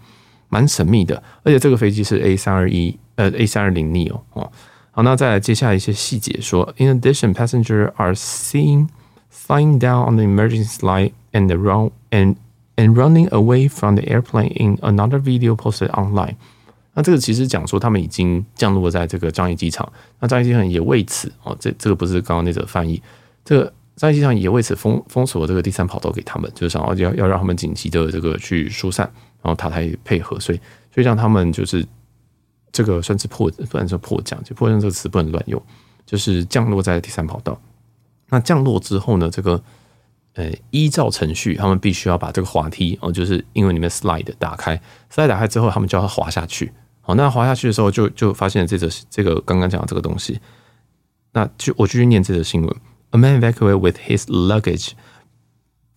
[0.49, 4.51] 蛮神秘的，而且这个飞机是 A 三二一呃 A 三二零 neo 哦。
[4.91, 8.89] 好，那再来接下来一些细节说，In addition, passengers are seen
[9.33, 12.35] flying down on the emergency slide and run and
[12.75, 16.35] and running away from the airplane in another video posted online。
[16.93, 23.01] 那这个其实讲说他们已经降落在这个樟宜机场，那樟宜机场也为此哦，这这个不是刚刚那则翻译，
[23.43, 30.59] 这个樟宜机场也为此封封锁这个第三跑道给他们，就是想要要要让他们紧急的这个去疏散，然后塔台配合，所以
[30.93, 31.85] 所以让他们就是。
[32.75, 35.61] 这个算是迫，不能说迫降，就迫降这个词不能乱用，
[36.07, 37.61] 就是降落在第三跑道。
[38.29, 39.63] 那降落之后呢，这个
[40.33, 44.81] 呃，依照程序，他们必须要把这个滑梯哦，就是英文里面 slide 打开
[45.13, 46.73] ，slide 打开之后，他们就要滑下去。
[47.05, 50.39] 好，那滑下去的时候就，就发现了这个这个刚刚讲的这个东西。
[51.33, 52.75] 那就我继续念这个新闻
[53.11, 54.91] ：A man evacuated with his luggage。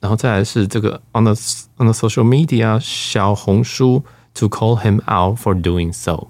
[0.00, 1.32] 然后再来是这个 on the
[1.76, 4.02] on the social media 小红书
[4.34, 6.28] to call him out for doing so。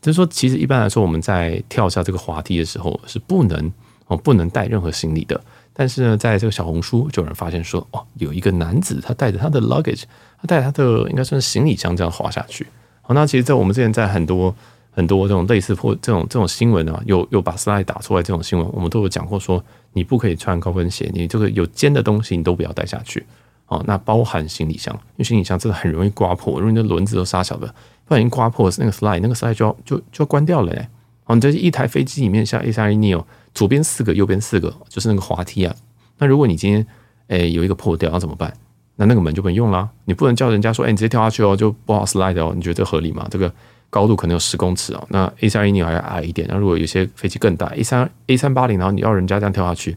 [0.00, 3.70] 就是说，其实一般来说，我们在跳下这个滑梯的时候是不能
[4.06, 5.38] 哦，不能带任何行李的。
[5.72, 10.04] 但是呢，在这个小红书就有人发现说，哦，有一个男子他带着他的 luggage，
[10.40, 12.66] 他带着他的应该算是行李箱这样滑下去。
[13.06, 14.54] 好，那其实，在我们之前在很多
[14.90, 19.62] 很多这种类似或这种这种新闻啊，有有把 slide 打出来这种新闻，我们都有讲过说，
[19.92, 23.24] 你不可以穿高跟鞋，你这个有尖的东西你都不要带下去。
[23.66, 27.66] 哦，那包含行李箱，因为行李箱真的很容易刮破，如果你的轮子都杀小的，
[28.06, 30.88] 不小心刮破那个 slide，那个 slide 就要就就要关掉了嘞。
[31.24, 35.74] 哦，你这一台飞机里面像 A320 neo，左边四个，右边四个，就是那个滑梯啊。
[36.18, 36.86] 那如果你今天
[37.28, 38.52] 诶有一个破掉，要怎么办？
[38.96, 42.52] 那那个门就不能用啦，你不能叫人家说，哎，你直接跳下去哦，就不好 slide 哦。
[42.54, 43.26] 你觉得这合理吗？
[43.30, 43.52] 这个
[43.90, 45.04] 高度可能有十公尺哦。
[45.10, 49.96] 那 A320 neo 还要矮一点，那如果有些飞机更大，A3 A380，然后你要人家这样跳下去。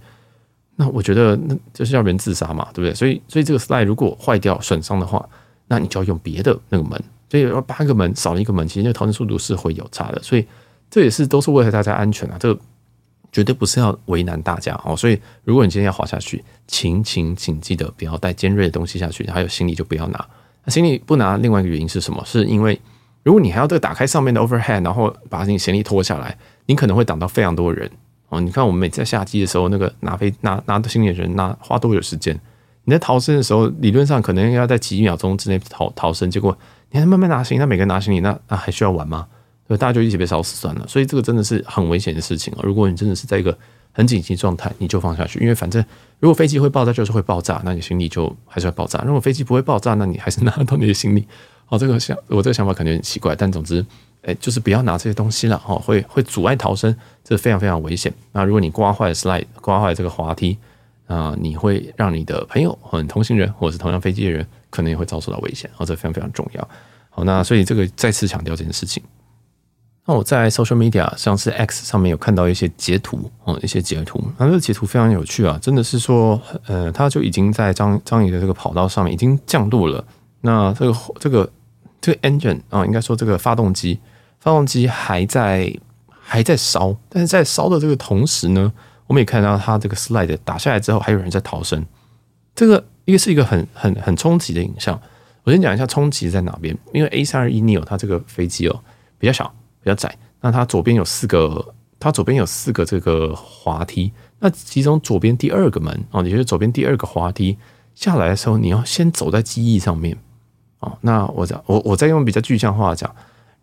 [0.76, 2.94] 那我觉得那就是要人自杀嘛，对不对？
[2.94, 5.28] 所以，所以这个 slide 如果坏掉损伤的话，
[5.68, 7.04] 那你就要用别的那个门。
[7.30, 10.22] 所以，八个门少了一个门，其实那个逃生速度是会有差的。
[10.22, 10.46] 所以，
[10.90, 12.38] 这也是都是为了大家安全啊。
[12.40, 12.60] 这个
[13.32, 14.96] 绝对不是要为难大家哦。
[14.96, 20.26] 所以，如果你今天要滑下去，请请请记得不要带尖锐的东西下去，还有行李就不要拿。
[20.66, 22.24] 那行李不拿，另外一个原因是什么？
[22.26, 22.80] 是因为
[23.24, 27.90] 如果你还要再打开上面的 overhead，然后把你行李拖下来，你可能会挡到非常多人。
[28.30, 32.38] 哦，你看我们每次在下机的时候，那个拿飞拿拿的行李的人拿花多久时间？
[32.84, 36.58] 你在逃生的时候，理论上可能要在几秒钟之内逃逃生，结果
[36.92, 39.28] 你还慢慢拿行李，那每个人拿行李，那那还需要玩吗？
[39.67, 40.88] 对，大家就一起被烧死算了。
[40.88, 42.60] 所以这个真的是很危险的事情啊！
[42.63, 43.58] 如果你真的是在一个
[43.91, 45.84] 很紧急状态，你就放下去，因为反正
[46.19, 51.27] 如果飞机会爆炸，就是会爆炸，那你行李就还是会爆炸；如果飞机不会爆炸，那你还是拿得到你的行李。
[51.69, 53.86] 哦，这个想我这个想法感觉很奇怪，但总之。
[54.23, 58.12] 哎，就是不要拿这些东西了哈，会会阻碍逃生，这非常非常危险。
[58.34, 60.58] 那如果你刮坏了 slide，刮坏这个滑梯
[61.06, 65.69] 啊，你会让你的朋友或者同行人，或者是同样飞机的人，可能也会遭受到危险。
[65.77, 66.67] 哦，这非常非常重要。
[67.10, 69.01] 好，那所以这个再次强调这件事情。
[70.08, 80.02] 那我在 social media 像是 X 上面有看到一些截图哦，一些截图，那这个截图非常有趣啊，真的是说，呃，他就已经在张张仪的这个跑道上面已经降落了。
[80.41, 81.52] 那这个这个
[82.00, 84.00] 这个 engine 啊，应该说这个发动机。
[84.39, 85.74] 发动机还在
[86.08, 88.72] 还在烧，但是在烧的这个同时呢，
[89.08, 91.86] 我们也看到它这个 slide 打下来之后，还有人在逃生。
[92.56, 94.98] 这个一个是一个很很很冲击的影像。
[95.43, 98.80] 我先讲一下冲击在哪边，因为 A321 neo 它这个飞机哦
[99.17, 107.58] 比较小比较窄，那它左边有四个，它左边有四个这个滑梯，那其中左边第二个门哦，也就是左边第二个滑梯
[107.96, 110.18] 下来的时候，你要先走在机翼上面
[110.80, 110.98] 哦。
[111.02, 113.13] 那我讲我我再用比较具象化讲。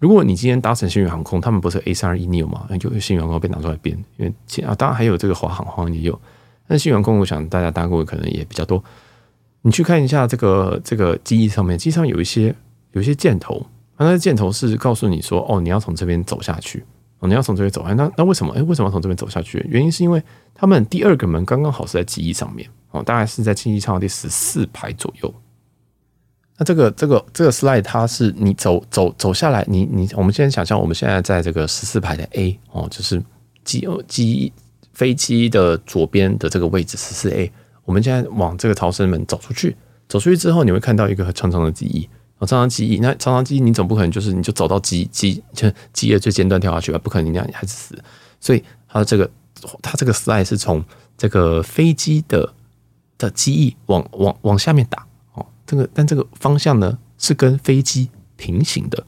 [0.00, 2.66] 如果你今天搭乘新宇航空，他们不是 A321 neo 嘛？
[2.78, 6.20] 就新宇航空被拿出来编，因为啊，当然还有这个华航，华航也有。
[6.66, 8.82] 但新宇航空，我想大家搭过可能也比较多。
[9.62, 12.54] 你去看一下这个这个机翼上面，机上有一些
[12.92, 13.64] 有一些箭头，
[13.96, 16.84] 那那箭头是告诉你说，哦，你要从这边走下去，
[17.20, 17.84] 哦，你要从这边走。
[17.94, 18.52] 那那为什么？
[18.54, 19.64] 哎，为什么要从这边走下去？
[19.68, 20.22] 原因是因为
[20.54, 25.34] 他们第二个门刚刚好是在机翼上面，哦，大概是在机翼舱第十四排左右。
[26.56, 33.20] 那这个这个这个 slide 它是你走走走下来，你你我们现在想象我们现在在这个十四排的 A 哦，就是
[33.64, 34.52] 机机
[34.92, 37.50] 飞机的左边的这个位置十四 A。
[37.84, 39.76] 我们现在往这个逃生门走出去，
[40.08, 42.98] 走出去之后你会看到一个长长的机翼哦，长长机翼。
[42.98, 46.98] 那长长机翼你总不可能就是你就走到机机就机翼最尖端跳下去吧？
[46.98, 47.98] 不可能，你那样还是死。
[48.40, 49.30] 所以它的这个
[49.80, 50.84] 它这个 slide 是从
[51.16, 52.52] 这个飞机的
[53.16, 55.06] 的机翼往往往下面打。
[55.34, 59.04] 哦这个，但这个方向呢是跟飞机平行的。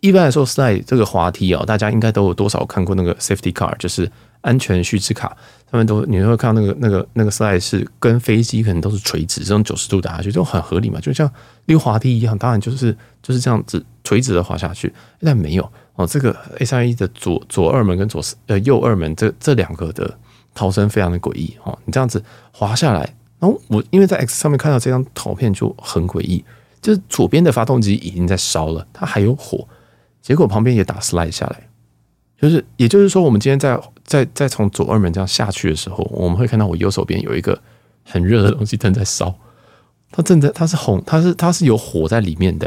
[0.00, 5.36] 一般来说，slide 这个滑梯啊、哦，大家应该都有多少看过那个 safety car，就是安全须知卡。
[5.70, 11.30] 他们都你会看到那个那个那个 slide 是跟飞机可能都是垂直，这种九十度打下去，就很合理嘛，就像
[11.66, 12.36] 溜滑梯一样。
[12.38, 16.06] 当然就是就是这样子垂直的滑下去，但没有哦。
[16.06, 20.16] 这个 A321 的左左二门跟左呃右二门这这两个的
[20.54, 21.78] 逃生非常的诡异哦。
[21.84, 23.14] 你这样子滑下来。
[23.38, 26.42] 然后我因为在 X 上面看到这张图片就很诡异，
[26.80, 29.68] 就是左边的发动机已经在烧了，它还有火，
[30.22, 31.67] 结果旁边也打 slide 下来，
[32.40, 37.60] 就是也就是说，我们今天在在在从左二门这样下去的时候，我们会看到我右手边有一个
[38.04, 39.34] 很热的东西正在烧，
[40.10, 42.66] 它正在它是红，它是它是有火在里面的，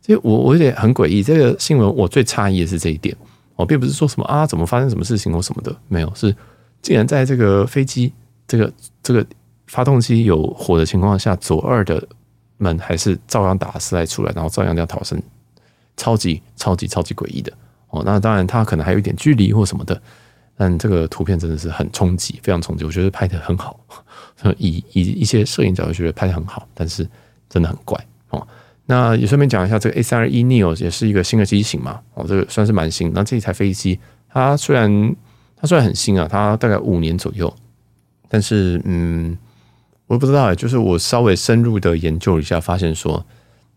[0.00, 1.22] 所以我我有点很诡异。
[1.22, 3.16] 这个新闻我最诧异的是这一点，
[3.56, 6.34] 我并不是说什么啊怎么发生什么事情或什么的，没有，是
[6.80, 8.12] 竟然在这个飞机
[8.46, 8.72] 这个
[9.02, 9.24] 这个。
[9.68, 12.06] 发动机有火的情况下，左二的
[12.58, 15.18] 门还是照样打出来出来，然后照样这样逃生，
[15.96, 17.50] 超级超级超级诡异的
[17.92, 18.02] 哦。
[18.04, 20.02] 那当然，它可能还有一点距离或什么的，
[20.56, 22.84] 但这个图片真的是很冲击，非常冲击。
[22.84, 23.78] 我觉得拍得很好，
[24.58, 27.08] 以以一些摄影角度觉得拍得很好，但是
[27.48, 27.98] 真的很怪
[28.30, 28.44] 哦。
[28.86, 33.12] 那也顺便讲一下，这个 A321 neo 也是一个新的机型嘛，哦，这个算是蛮新。
[33.14, 35.16] 那这一台飞机，它虽然
[35.56, 37.54] 它虽然很新啊，它大概五年左右，
[38.28, 39.38] 但是嗯。
[40.08, 43.24] 我不知道，就是我稍微深入的研究一下，发现说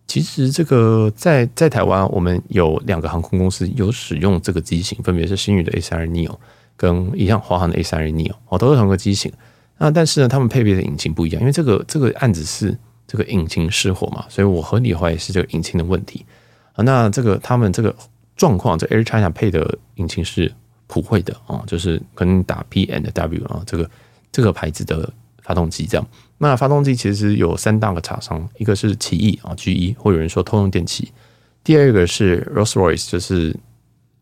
[0.08, 6.36] 其实这个在在台湾，我们有两个航空公司有使用这个机型，分别是星宇的 A 三二 neo
[6.78, 9.32] 跟一样华航的 A 三二 neo 哦，都是同一个机型。
[9.78, 16.26] 那但是呢，他们配备的引擎不一样，因为这个这个案子是这个引擎失火嘛，所以我合理怀疑是这个引擎的问题
[16.74, 16.84] 啊。
[16.84, 17.94] 那这个他们这个
[18.38, 20.54] 状况，这 Air China 配的引擎是
[20.88, 23.90] 普惠的啊，就是可能打 P and W 啊，这个
[24.32, 26.08] 这个牌子的发动机这样。
[26.38, 31.12] 那发动机其实有三大个厂商，一个是奇异啊，GE，或有人说通用电气，
[31.64, 33.56] 第二个是 Rolls-Royce，就是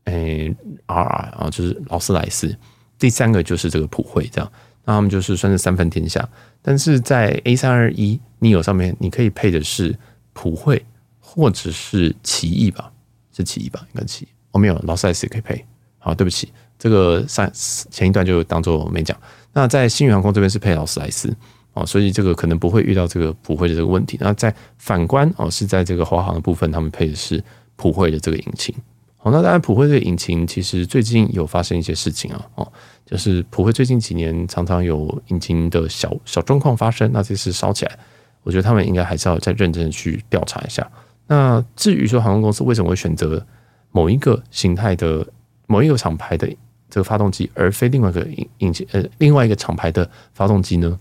[0.05, 0.55] 诶
[0.87, 2.55] RR 啊，就是劳斯莱斯，
[2.99, 4.51] 第三个就是这个普惠这样。
[4.85, 6.27] 那他们就是算是三分天下，
[6.61, 9.97] 但是在 A 三二一 neo 上面，你可以配的是
[10.33, 10.85] 普惠
[11.19, 12.91] 或者是奇异吧？
[13.35, 13.79] 是奇异吧？
[13.93, 15.65] 应该奇异哦，没有劳斯莱斯也可以配。
[15.99, 19.17] 好，对不起，这个上前一段就当做没讲。
[19.53, 21.33] 那在新宇航空这边是配劳斯莱斯
[21.73, 24.17] 哦，所以这个可能不会遇到这个普惠的这个问题。
[24.21, 27.43] 那在反观哦，是在这个华航的部分，他们配的是
[27.75, 28.73] 普惠的这个引擎。
[29.17, 32.71] 好，那当然普惠这个引擎其实最近有发生一些事情啊，哦。
[33.05, 37.99] 就是普惠最近几年常常有引擎的小小状况发生，那这次烧起来，
[38.43, 40.89] 我觉得他们应该还是要再认真的去调查一下。
[41.27, 43.45] 那至于说航空公司为什么会选择
[43.91, 45.25] 某一个形态的
[45.67, 46.47] 某一个厂牌的
[46.89, 50.97] 这个发动机，而非另外一个引引擎呃另外一个厂牌的发动机呢？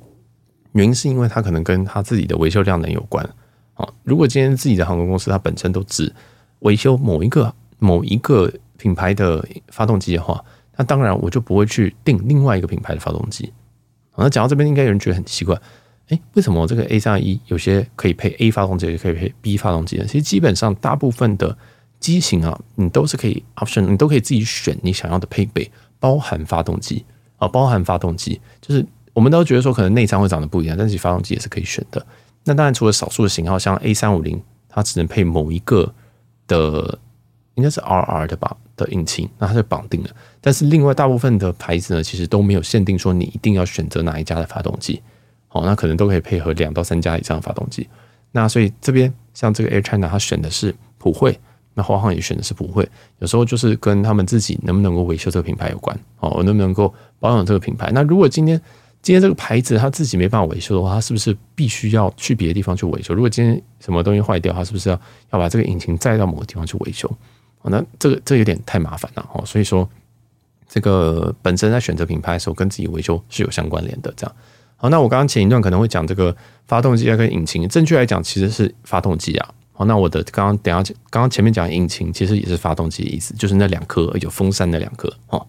[0.72, 3.24] 原因是因为它可能跟它自己的维修量能有关
[3.74, 3.88] 啊。
[4.04, 6.12] 如果今天自己的航空公司它本身都只
[6.61, 10.44] 维修某一个某一个品牌的发动机的话，
[10.76, 13.52] 那当然，我就不会去订另外一个品牌的发动机。
[14.16, 15.54] 那讲到这边，应该有人觉得很奇怪，
[16.08, 20.04] 哎，为什么这个 A 三二一有些可以配 A 发动机，也可以配 B 发动机呢？
[20.04, 21.56] 其实基本上大部分的
[22.00, 27.04] 机型啊，你都是可以 option，你都可以自己选你想要的配备，包含发动机
[27.37, 28.40] 啊，包含发动机。
[28.61, 32.05] 就是我们都觉得说，可能内舱会长得不一样，但是发动机也是可以选的。
[32.44, 35.92] 那当然，除了少数的型号，像 A 三五零，它只能配某一个
[36.46, 36.98] 的，
[37.55, 38.57] 应该是 RR 的吧。
[38.75, 40.09] 的引擎，那它就绑定了。
[40.40, 45.03] 但是另外大部分的牌子呢，其实都没有限定说你一定要选择哪一家的发动机。
[45.46, 47.87] 好，那可能都可以配合两到三家以上的发动机。
[48.31, 51.38] 那所以这边像这个 Air China，它选的是普惠，
[51.75, 52.88] 那华航也选的是普惠。
[53.18, 55.94] 有时候就是跟他们自己能不能够维修这个品牌有关。
[56.20, 57.90] 哦，我能不能够保养这个品牌？
[57.92, 58.59] 那如果今天
[59.03, 63.12] 今天这个牌子它自己没办法维修的话，它是不是必须要去别的地方去维修？
[63.12, 65.01] 如果今天什么东西坏掉，它是不是要
[65.33, 67.11] 要把这个引擎载到某个地方去维修？
[67.65, 69.88] 那这个这有点太麻烦了哦，所以说
[70.69, 74.12] 这个本身在选择品牌的时候，跟自己维修是有相关联的。
[74.17, 74.37] 这样
[74.77, 76.37] 好，那我刚刚前一段可能会讲这个
[76.67, 79.49] 发动机要跟引擎，正确来讲其实是发动机啊。
[79.73, 85.47] 好，那我的刚刚等下刚刚前面讲引擎，其实也是发动机的意思，就是那两颗有风扇那两颗哦。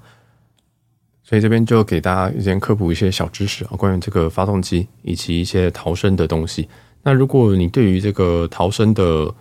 [1.33, 6.69] 所以这边就给大家先科普一些小知识啊，关于这个发动机以及一些逃生的东西。
[7.01, 9.33] 那如果你对于这个逃生的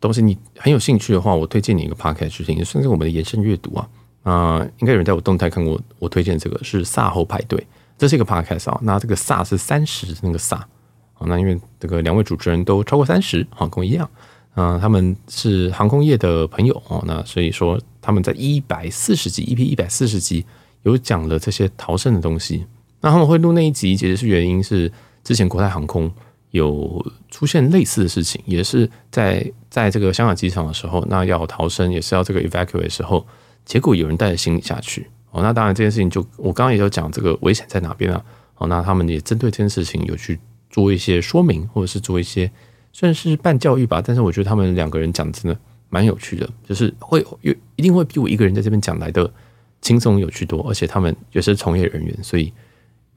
[0.00, 3.86] 东西你很有兴趣的话，我推荐你一个 podcast 去听，也算是我们的延伸阅读啊。
[4.22, 7.62] 啊、应该有人在我动态看过我推荐这个是萨后排队，
[7.98, 8.80] 这是一个 podcast 啊。
[8.82, 14.08] 那这个萨是三十那个萨啊，那因为这个两位主持人都超过三十，啊，跟我一样，
[14.54, 17.04] 啊，他们是航空业的朋友哦。
[17.06, 20.42] 那所以说他们在一百四十集 EP 一百四十集
[20.84, 22.64] 有讲了这些逃生的东西。
[23.00, 24.90] 那他们会录那一集，其实是原因是
[25.22, 26.10] 之前国泰航空。
[26.50, 33.26] 有出现类似的事情，也是在在这个香港机场的时候，那要逃生也是要这个 evacuate 的时候，
[33.64, 35.04] 结果有人带着行李下去。
[35.32, 38.24] 哦，那当然这件事情就我刚刚也有讲这个危险在哪边啊？
[38.58, 40.38] 哦，那他们也针对这件事情有去
[40.70, 42.48] 做一些说明，或者是做一些
[42.92, 44.00] 算是半教育吧。
[44.00, 49.28] 但是我觉得他们两个人讲真的蛮有趣的，就是会有一定会比我一个人在这边讲来的
[49.84, 52.52] 轻松有趣多，而且他们也是从业人员，所以。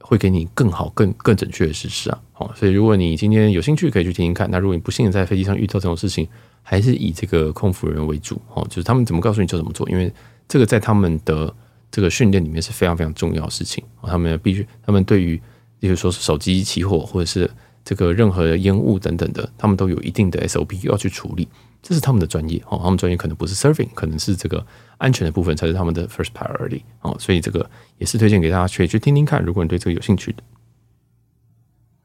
[0.00, 2.18] 会给你更好、更更准确的事实啊！
[2.32, 4.48] 好，所以如果你今天有兴趣，可以去听听看。
[4.50, 6.26] 那如果你不幸在飞机上遇到这种事情，
[6.62, 10.10] 还是以这个空服人为主哦，就是他们怎么告诉你就怎么做，因为
[10.46, 11.52] 这个在他们的
[11.90, 13.84] 这个训练里面是非常非常重要的事情。
[14.02, 15.38] 他们必须，他们对于
[15.78, 17.50] 比如说是手机起火，或者是
[17.84, 21.46] 这个任何烟雾等等的，他们都有一定的 SOP 要去处理。
[21.82, 24.64] 这是他们的专业哦，他们专业可能不是 surfing，可能是这个
[24.98, 30.42] 安全的部分才是他们的 first priority 哦，所以这个也是推荐给大家去去听听看，如果你对这个有兴趣的。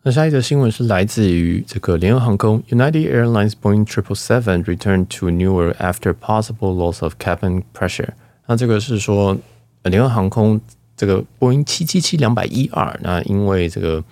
[0.03, 8.09] 那下一则新闻是来自于这个联合航空，United Airlines Boeing Triple Seven returned to Newark after possible loss of cabin pressure。
[8.47, 9.37] 那这个是说
[9.83, 10.61] 联合航空
[10.95, 14.03] 这个波音七七七两百一二，那因为这个。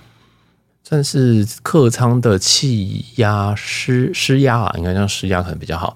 [0.92, 5.96] 但是客舱的气压失失压啊，应该这样失压可能比较好。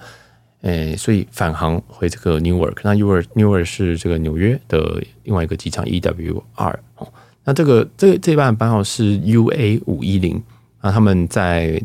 [0.61, 7.11] 诶、所以返航回这个 Newark，那 Newark Newark 是这个纽约的另外一个机场 EWR 哦。
[7.43, 10.41] 那这个这这班班号是 UA 五一零，
[10.81, 11.83] 那他们在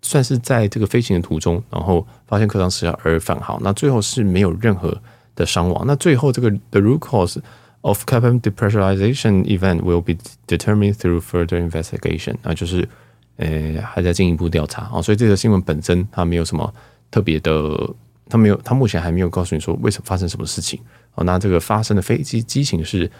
[0.00, 3.60] 算是在这个飞行的途中，然后发现客舱失压而返航。
[3.62, 4.98] 那最后是没有任何
[5.36, 5.84] 的伤亡。
[5.86, 7.36] 那最后这个 the root cause
[7.82, 10.16] of cabin depressurization event will be
[10.46, 12.36] determined through further investigation。
[12.42, 12.88] 那就是
[13.36, 15.02] 呃还在进一步调查啊。
[15.02, 16.72] 所以这个新闻本身它没有什么
[17.10, 17.94] 特别的，
[18.28, 20.80] 它没有，它目前还没有告诉你说为什么发生什么事情。
[21.14, 23.10] 哦，那这个发生的飞机机型是。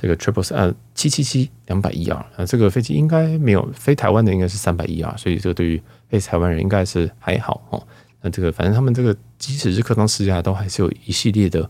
[0.00, 7.82] 这个 triple 呃七七七两百一啊，这个飞机应该没有飞台湾的应该是三百一啊，所以这个对于飞台湾人应该是还好哦。
[8.20, 11.68] 那这个反正他们这个即使是客舱失压，都还是有一系列的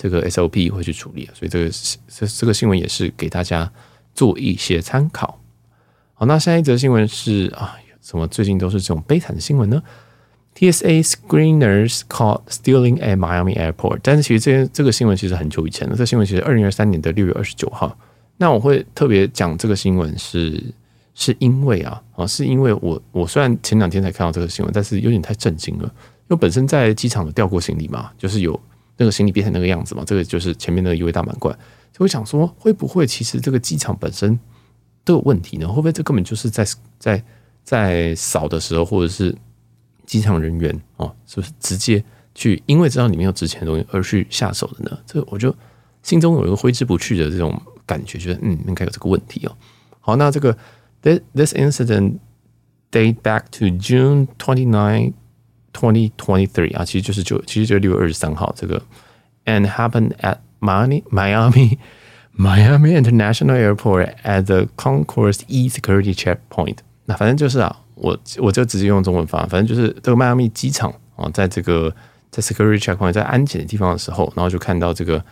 [0.00, 1.70] 这个 SOP 会去处理，所以这个
[2.08, 3.70] 这这个新闻也是给大家
[4.14, 5.38] 做一些参考。
[6.14, 9.82] 好，那下一则新闻是啊，怎么最近都是这种悲惨的新闻呢
[10.56, 15.94] ？TSA screeners caught stealing at Miami Airport，但是其实这这个新闻其实很久以前了。
[15.94, 17.94] 这、新闻其实二零二三年的六月二十九号。
[18.38, 20.62] 那我会特别讲这个新闻是
[21.14, 25.84] 是因为啊啊，是因为我我虽然前两天才看到这个新闻，但是有点太震惊了。
[25.84, 28.58] 因为本身在机场有掉过行李嘛，就是有
[29.00, 31.52] 那个行李变成那个样子嘛，这个就是前面那个一位大满贯。
[31.92, 34.38] 就会想说，会不会其实这个机场本身
[35.02, 35.66] 都有问题呢？
[35.66, 36.64] 会不会这根本就是在
[37.00, 37.24] 在
[37.64, 39.36] 在扫的时候，或者是？
[40.06, 42.02] 机场人员哦，是不是直接
[42.34, 44.98] 去因为知道里面有值钱的东西而去下手的呢？
[45.06, 45.54] 这我就
[46.02, 49.56] 心中有一个挥之不去的这种感觉，觉得嗯，应该有这个问题哦。
[50.00, 50.58] 好，那这个
[51.00, 52.14] this this incident
[52.90, 55.12] date back to June twenty nine
[55.72, 58.82] twenty twenty three 啊，其实就是就其实就是六月二十三号这个
[59.44, 61.78] ，and happened at Miami Miami
[62.36, 66.76] Miami International Airport at the Concourse E security checkpoint。
[67.06, 67.76] 那反正就是啊。
[68.02, 71.94] 我我就直接用中文发，反正就是这个迈阿密机场啊，在这个
[72.30, 75.22] 在 security checkpoint 在安检的地方的时候，然后就看到这个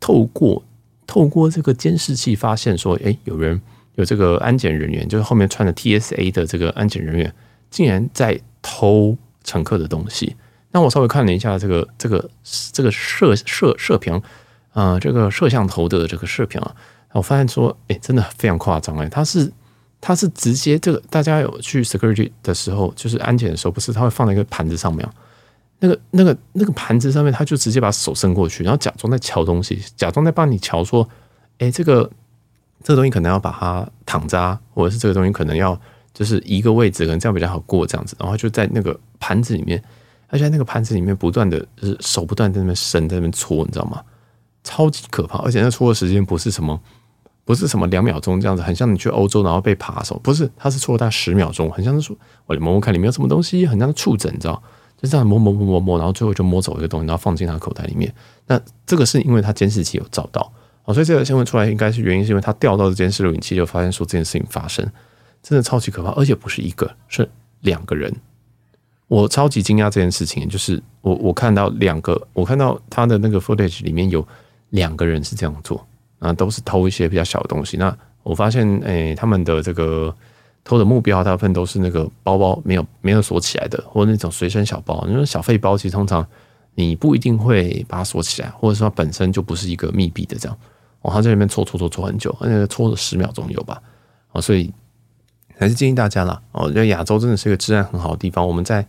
[0.00, 0.64] 透过
[1.06, 3.60] 透过这个监视器发现说，哎，有人
[3.96, 7.30] 有这个安检人员，就是后面穿的 TSA 的这个安检人员，
[7.68, 9.14] 竟然在偷
[9.46, 10.36] 乘客的东西。
[10.72, 12.28] 那我稍微看了一下这个这个
[12.70, 14.20] 这个摄摄摄屏
[14.74, 16.74] 啊，这个摄像头的这个视频啊，
[17.12, 19.50] 我发现说，哎，真的非常夸张哎，他是。
[19.98, 25.08] 它是直接这个，大家有去 security 的时候，就是安检的时候，不是他会放在一个盘子上面，
[25.80, 31.08] 那个、那个、那个盘子上面，他就直接把手伸过去，然后假装在瞧东西，假装在帮你瞧，说，
[31.58, 32.08] 哎，这个
[32.84, 35.80] 这个东西可能要把它躺着，或者是这个东西可能要
[36.16, 39.82] 就是一个位置，可能这样比较好过这样子，然后就在那个盘子里面，
[40.28, 44.02] 而且在那个盘子里面不断的，就是手不断在那边伸，在那边搓，你知道吗？
[44.64, 46.80] 超级可怕，而且那搓的时间不是什么。
[47.44, 54.60] 不是什么两秒钟这样子，很像你去欧洲然后被扒手，不是，他是搓了大概十秒钟，很像是说，我摸摸看里面有什么东西，很像触诊，你知道，
[55.00, 58.12] 就这样摸摸摸摸摸，然后最后就摸走一个东西，然后放进他口袋里面。
[58.48, 60.52] 那这个是因为他监视器有照到，
[60.86, 64.84] 哦，所以这个新闻出来应该是原因是因为他调到的监视录影器就发现说这件事情发生，
[65.46, 67.28] 真的超级可怕，而且不是一个，是
[67.60, 68.12] 两个人。
[69.06, 74.26] 我超级惊讶这件事情，就是我我看到两个，我看到他的那个 footage 里面有
[74.70, 75.86] 两个人是这样做。
[76.18, 77.76] 啊，都是偷一些比较小的东西。
[77.76, 80.12] 那我发现，诶、欸，他们的这个
[80.64, 85.06] 偷的目标大部分都是那个包包没有没有锁起来的，或者那种随身小包。
[85.08, 86.26] 因为小废包其实通常
[86.74, 90.58] 你不一定会把它锁起来，或者说它本身就不是一个密闭的这样。
[91.02, 93.80] 哦，他在里面搓搓搓搓很久，那个搓了十秒钟有吧？
[94.32, 94.72] 哦，所以
[95.58, 96.40] 还是建议大家啦。
[96.52, 98.46] 哦，因为亚洲真的是一个治安很好的地方。
[98.46, 98.86] 我们在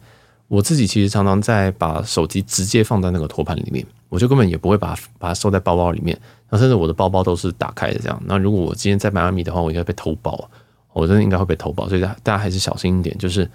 [0.47, 6.17] 我自己其实常常在把手机直接放在那个托盘里面，我就根本也不会把把它收在包包里面。
[6.49, 8.21] 那甚至我的包包都是打开的这样。
[8.25, 10.49] 那如果我今天在迈阿密的话，我应该被偷包，
[10.93, 11.87] 我真的应该会被偷包。
[11.89, 13.49] 所以大大家还是小心一点，就是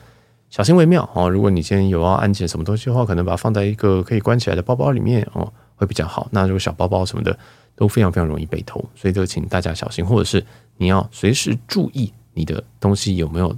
[0.51, 1.31] 小心为妙哦。
[1.31, 6.29] 如果你今天有要安检什么东西的话，可能把它放在一个可以关起来的包包里面哦，会比较好。
[6.31, 7.35] 那如果小包包什么的
[7.75, 10.45] 都非常非常容易被偷，所以就请大家小心，或者是
[10.77, 13.57] 你要随时注意你的东西有没有，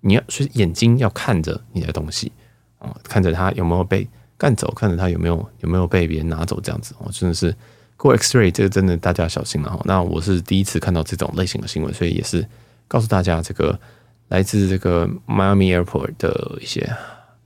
[0.00, 2.32] 你要所以眼睛要看着你的东西
[2.78, 7.54] 啊，看着它有没有被干走，看着它有没有有没有被别人拿走这样子哦，真的是。
[7.98, 9.80] 过 X-ray 这个真的大家小心了哈。
[9.86, 12.46] 那我是第一次看到这种类型的新闻，所以也是
[12.86, 13.80] 告诉大家这个
[14.28, 16.94] 来自这个 Miami Airport 的一些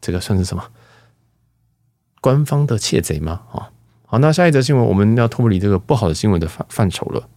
[0.01, 0.65] 这个算是什么
[2.21, 3.43] 官方的窃贼吗？
[3.53, 3.71] 啊，
[4.07, 7.29] 好，那下一则新闻我们要脱离这个不好的新闻的范范畴了，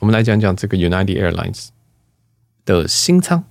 [0.00, 1.68] 我们来讲讲这个 United Airlines
[2.64, 3.44] 的新舱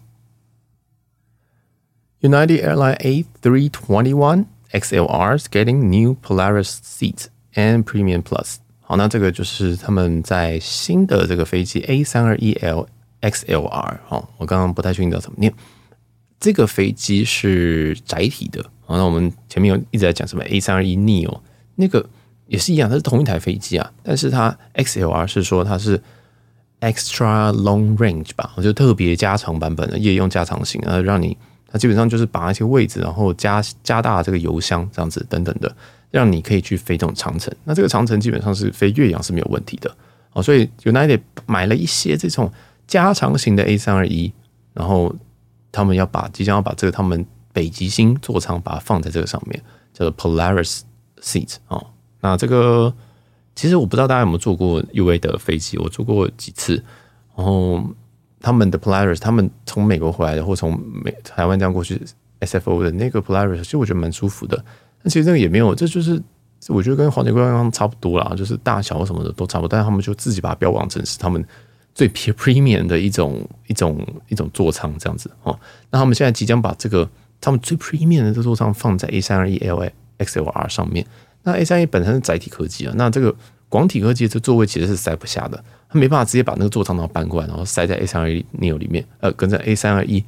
[2.22, 4.46] United Airlines A321。
[4.70, 8.58] XLRs getting new Polaris seats and Premium Plus。
[8.82, 12.86] 好，那这个就是他们在新的这个飞机 A 三二一 L
[13.22, 13.98] XLR。
[14.10, 15.54] 哦，我刚刚不太确定叫怎么念。
[16.38, 18.62] 这个飞机是载体的。
[18.86, 21.40] 好，那我们前面有一直在讲什么 A 三二一 Neo，
[21.76, 22.10] 那个
[22.48, 23.94] 也是一样，它是同一台飞机啊。
[24.04, 26.04] 但是它 XLR 是说它是
[26.80, 31.36] Extra Long Range 吧，我就特别加长版本的夜用加长型，呃，让你
[31.68, 35.76] 它基本上就是把一些位置，然后加加大这个油箱这样子等等的，
[36.12, 37.52] 让你可以去飞这种长城。
[37.64, 39.92] 那这个长城基本上是飞越洋是没有问题的
[40.34, 42.52] 哦，所以 United 买了一些这种
[42.86, 44.32] 加长型的 A 三二一，
[44.74, 45.16] 然后
[45.72, 49.60] 他们要把即将要把这个他们北极星座舱把它放在这个上面，
[49.94, 50.82] 叫做 Polaris
[51.22, 51.88] Seat 哦，
[52.22, 52.94] 那这个。
[53.58, 56.76] 其实我不知道大家有没有坐过 UA 的飞机，我坐过几次。
[57.36, 57.84] 然后
[58.40, 62.00] 他们的 Polaris，他们从美国回来的，或从美台湾这样过去
[62.42, 64.64] SFO 的那个 Polaris，其实我觉得蛮舒服的。
[65.02, 66.22] 但其实这个也没有，这就是
[66.68, 69.70] 我觉得跟黄铁观光差不多啦，就是大小什么的都差不多。
[69.70, 71.44] 但是他们就自己把它标榜成是他们
[71.96, 75.60] 最 premium 的一种一种一种座舱这样子哦。
[75.90, 77.10] 那他们现在即将把这个
[77.42, 79.90] 他们最 premium 的这座舱放在 A 三二一 LA
[80.20, 81.04] XLR 上面。
[81.48, 83.34] 那 A 三一本身是载体科技啊，那这个
[83.70, 90.22] 广体科技这座位其实是塞不下的，它没办法直接把那个座舱然后搬过来，然后塞在 A 三二一 Neo 里面，呃，跟在 A 三二一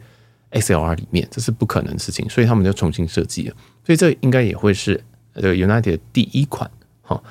[0.51, 3.55] XLR 里面，这是不可能的事情，所以他们就重新设计了。
[3.85, 5.03] 所以这应该也会是
[5.35, 7.21] 这个 United 第一款哈，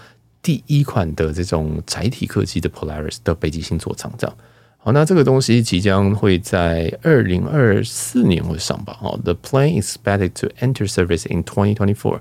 [0.43, 4.37] 第一款的这种载体科技的 Polaris 的北极星座舱这样。
[4.77, 8.99] 好，那这个东西即将会在二零二四年会上吧？
[9.01, 12.21] 哦，The plane is expected to enter service in 2024。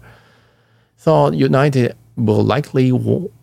[0.96, 2.92] So United will likely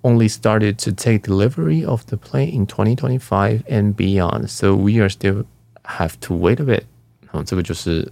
[0.03, 4.49] only started to take delivery of the plane in 2025 and beyond.
[4.49, 5.45] So we are still
[5.83, 6.83] have to wait a bit.
[7.31, 8.11] 嗯，这个就是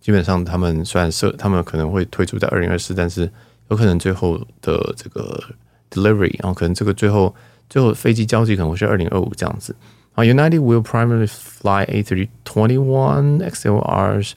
[0.00, 3.30] 基本上他们虽然设他们可能会推出在二零二四，但是
[3.68, 5.42] 有可能最后的这个
[5.90, 7.34] delivery，然后可能这个最后
[7.68, 9.74] 最后飞机交机可能会是二零二五这样子。
[10.14, 14.32] 啊，United will primarily fly A321 XLRs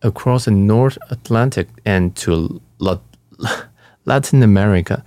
[0.00, 2.60] across the North Atlantic and to
[4.04, 5.02] Latin America,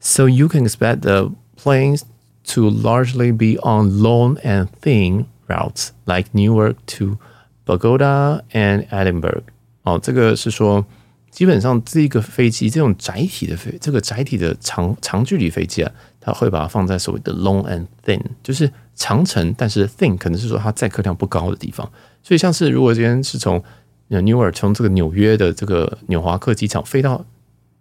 [0.00, 2.02] so you can expect the planes
[2.44, 7.18] to largely be on long and thin routes like Newark to
[7.64, 9.42] Bogota and Edinburgh。
[9.84, 10.84] 哦，这个是说，
[11.30, 21.90] 基本上这个飞机这种载体的飞，这个载体的长长距离飞机啊，它会把它放在所谓的 long and thin，就是长程，但是 thin 可能是说它载客量不高的地方。
[22.22, 23.62] 所以像是如果今天是从
[24.10, 27.24] Newark 从这个纽约的这个纽华克机场飞到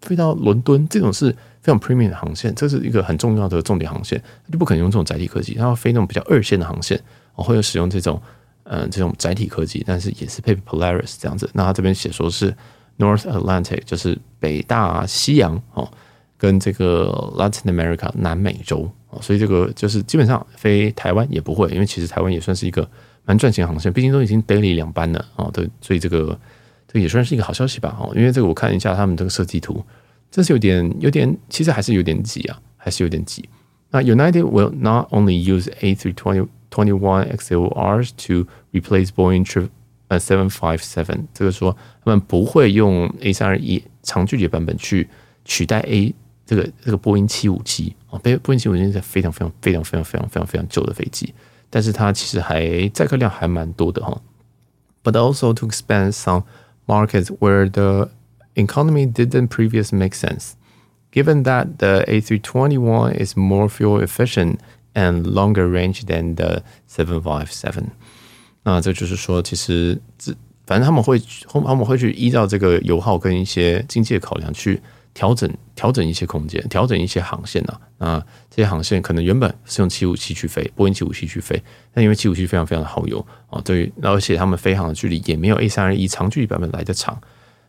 [0.07, 1.31] 飞到伦敦这种是
[1.61, 7.01] 非常 premium 的航线，这是一个很重要的重点航线，它就不可能用这种载体科技，它要飞那种比较二线的航线，
[7.35, 8.23] 哦，会有使用这种
[8.69, 11.49] 嗯、这种载体科技，但是也是配备 Polaris 这样子。
[11.53, 12.55] 那它这边写说是
[12.99, 15.91] North Atlantic，就是北大西洋哦，
[16.39, 22.89] 跟这个 Latin America 南美洲哦，所以这个就是基本上飞台湾也不会，因为其实台湾也算是一个
[23.25, 26.39] 蛮赚钱航线，毕竟都已经 daily 两班了哦，对，所以这个。
[26.99, 29.85] 也算是一个好消息吧，哦，因为这个我看一下他们这个设计图，
[30.31, 33.49] 这是有点有点，其实还是有点挤啊，还是有点挤。
[33.91, 39.45] 那 United will not only use A320 21 XLRs to replace Boeing
[40.09, 45.09] 757，这个说他们不会用 A 三二一长距离版本去
[45.45, 51.33] 取代 A 这个这个波音七五七啊，波波音七五七是非常非常非常非常非常非常非常旧的飞机，
[51.71, 54.21] 但是它其实还载客量还蛮多的哈。
[55.03, 56.43] But also to expand some
[56.88, 58.10] markets where the
[58.56, 60.56] economy didn't previously make sense,
[61.12, 64.60] given that the A321 is more fuel efficient
[64.94, 67.92] and longer range than the 757。
[68.64, 70.34] 那这就是说，其实这
[70.66, 74.80] 反正他们会他们会去依照这个油耗跟一些经济的考量去
[75.17, 77.81] 调整调整一些空间，调整一些航线啊。
[77.97, 81.61] 那这些航线可能原本是用七五七去飞，波音七五七去飞，
[81.91, 87.19] 但因为七五七非常非常的耗油啊，对，而且他们飞航的距离也没有 A 三二一长距离版本来的长，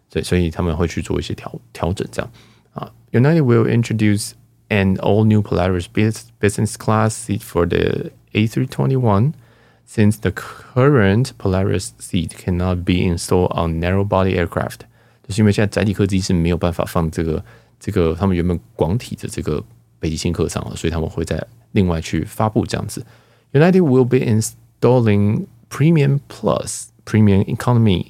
[0.09, 2.29] 对，所以他们会去做一些调调整，这样
[2.73, 2.91] 啊。
[3.13, 4.31] United will introduce
[4.67, 9.31] an all new Polaris business class seat for the A321,
[9.87, 14.81] since the current Polaris seat cannot be installed on narrow body aircraft.
[15.27, 17.43] 就是因为现在载体客机是没有办法放这个
[17.79, 19.63] 这个他们原本广体的这个
[19.99, 23.05] 北极星客舱了，所以他们会在另外去发布这样子。
[23.51, 28.07] United will be installing Premium Plus Premium Economy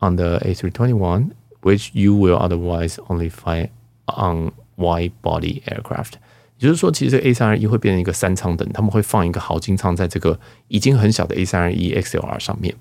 [0.00, 1.30] on the A321,
[1.62, 3.68] which you will otherwise only find
[4.06, 6.14] on wide body aircraft。
[6.58, 12.74] 也就是说，其实 A 三二一会变成一个三舱等，他们会放一个豪金舱在这个已经很小的 A 三二一 XLR 上面。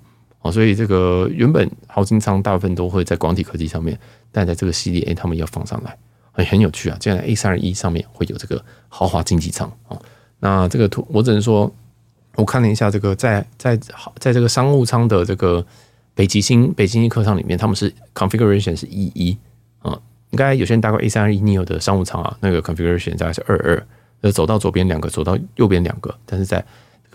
[0.52, 3.98] 所以这个原本豪金舱大部分都会在广体科技上面，
[4.32, 5.98] 但在这个系列，哎，他们要放上来，
[6.32, 6.98] 很很有趣啊！
[7.00, 10.02] 这样 A 三二一上面会有这个豪华经济舱哦。
[10.40, 11.74] 那这个图我只能说，
[12.36, 13.76] 我看了一下这个在在
[14.20, 15.66] 在这个商务舱的这个
[16.14, 19.38] 北极星北极星客舱里面，他们是 configuration 是一一
[19.80, 23.88] 啊，应该有些人搭过 A 三二一 neo 的商务舱啊，那个 configuration 大概是二二，
[24.22, 26.64] 呃，走到左边两个，走到右边两个，但是在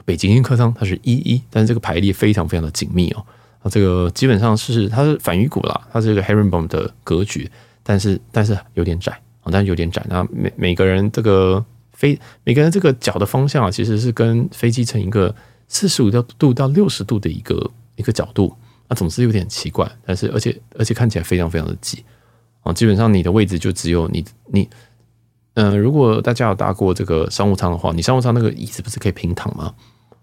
[0.04, 3.24] 北京客舱它是一一，但是这个排列非常非常的紧密哦。
[3.62, 7.50] 啊，这个基本上是它是反鱼骨啦，它是一个 herringbone 的格局，
[7.82, 10.04] 但是但是有点窄啊，但是有点窄。
[10.08, 15.34] 那每每个人这个飞每个人这个脚的方向啊，其实是跟飞机成一个
[15.68, 18.52] 四十五度到六十度的一个一个角度，
[18.88, 19.90] 那总是有点奇怪。
[20.04, 22.04] 但是而且而且看起来非常非常的挤
[22.62, 24.68] 啊，基本上你的位置就只有你你。
[25.54, 29.74] 嗯、如果大家有搭过这个商务舱的话，你商务舱那个椅子不是可以平躺吗？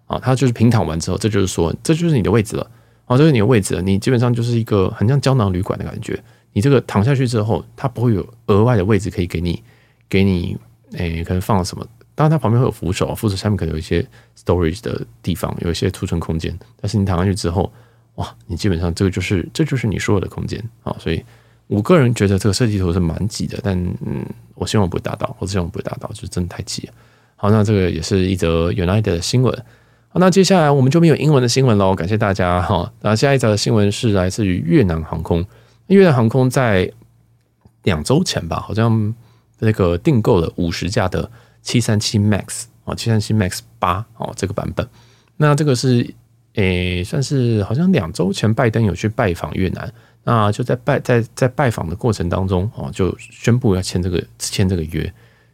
[0.10, 2.70] 啊，它就是平躺完之后，这就是说，这就是你的位置了。
[3.06, 3.82] 啊，这是你的位置。
[3.82, 6.22] 你基本上就是一个很像胶囊旅馆的感觉。
[6.52, 9.64] 你这个躺下去之后，它不会有额外的位置可以给你，
[10.10, 10.58] 给你，
[10.94, 11.88] 诶，可能放了什么？
[12.16, 14.06] 当然，它旁边会有扶手，扶手下面可能有一些
[14.36, 16.58] storage 的地方，有一些储存空间。
[16.82, 17.72] 但是你躺上去之后，
[18.16, 21.24] 哇，你基本上这个就是，这就是你所有的空间啊，所以。
[21.68, 26.94] 我个人觉得这个设计图是蛮挤的，但嗯，我希望不会达到，我希望不会达到，就是真的太挤了。
[27.36, 29.66] 好，那这个也是一则 United 的新闻。
[30.12, 32.92] 好，那接下来我们就没有英文的新闻喽，感谢大家哈。
[33.02, 35.46] 那下一则的新闻是来自于越南航空，
[35.88, 36.92] 越南航空在
[37.84, 39.14] 两周前吧，好像
[39.60, 41.30] 那个订购了五十架的
[41.62, 44.88] 七三七 MAX 啊，七三七 MAX 八哦，这个版本。
[45.38, 46.12] 那这个是
[46.56, 49.94] 诶、算是好像两周前拜登有去拜访越南。
[50.24, 55.02] 那就在拜在在拜访的过程当中哦，就宣布要签这个签这个约，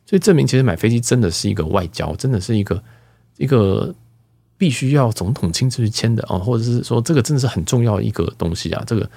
[0.05, 2.83] 所以证明其实买飞机真的是一个外交，真的是一个
[3.37, 3.93] 一个
[4.57, 8.83] 必须要总统亲自去签的哦，或者是说这个真的是很重要一个东西啊。
[8.85, 9.09] 这个，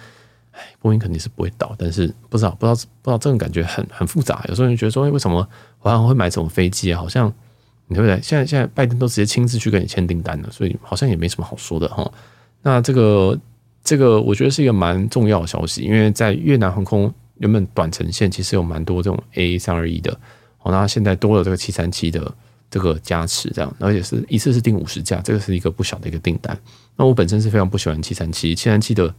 [0.53, 4.45] 哎，波音肯定是不会倒，但是不知道不知道不知道这种感觉很很复杂。
[4.49, 5.47] 有时候你觉得说，为什么
[5.79, 7.01] 华航会买这种飞机啊？
[7.01, 7.33] 好像
[7.87, 8.21] 你对不对？
[8.23, 12.11] 现在现在拜登都直接亲自去跟你签订单了，所以好像也没什么好说的哈。
[12.63, 13.39] 那这个。
[13.85, 20.13] 这个我觉得是一个蛮重要的消息，因为在越南航空原本短程线其实有蛮多这种 A 三二一的，
[20.61, 22.21] 哦，那现在多了这个七三七的
[22.71, 26.59] 这个加持，这样，而且是一次是订五十架，这个是一个不小的一个订单。
[26.97, 29.15] 那我本身是非常不喜欢七三七，七三七的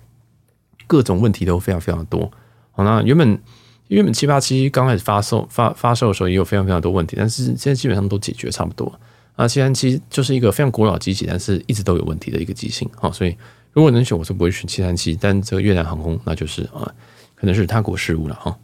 [0.88, 2.32] 各种问题都非常非常多。
[2.72, 3.40] 好，那原本
[3.88, 8.92] 原本七八七刚开始发售发发售的时候也有非常非常多问题，但是现在基本上都解决差不多。
[9.36, 13.36] 那七三七就是一个非常古老机器，但是一直都有问题的一个机型，好，所以。
[13.72, 16.92] 如果能选，我是不会选七三七，但这个越南航空那就是啊，
[17.36, 18.58] 可能是他国事务了哈。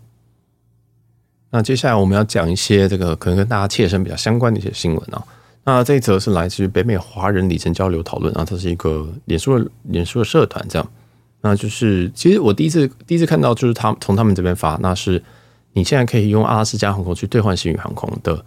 [1.55, 5.23] 那接下来我们要讲一些这个可能跟大家切身比较相关的一些新闻啊。
[5.63, 10.85] 那这一则是来自于北美华人里程交流讨论啊，这是一个脸书的脸书的社团这样。
[11.39, 15.23] 那就是其实我第一次第一次看到就是他从他们这边发，那是
[15.71, 18.43] 你现在可以用阿拉斯加航空去兑换星宇航空的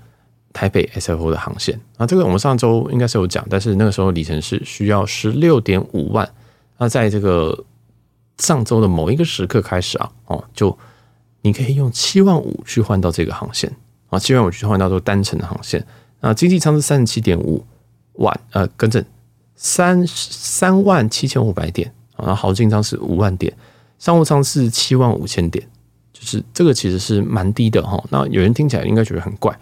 [0.52, 2.06] 台北 SFO 的航线啊。
[2.06, 6.28] 这个我们上周应该是有讲，但是那个时候里程是需要十六点五万。
[6.76, 7.64] 那在这个
[8.36, 10.76] 上周的某一个时刻开始啊，哦，就
[11.42, 13.70] 你可以用七万五去换到这个航线
[14.08, 15.84] 啊，七万五去换到这个单程的航线。
[16.20, 17.64] 那经济舱是三十七点五
[18.14, 19.04] 万，呃，更正
[19.54, 23.52] 三三万七千五百点啊，然后豪进舱是五万点，
[23.98, 25.64] 商务舱是七万五千点，
[26.12, 28.02] 就是这个其实是蛮低的哈。
[28.10, 29.56] 那有人听起来应该觉得很怪。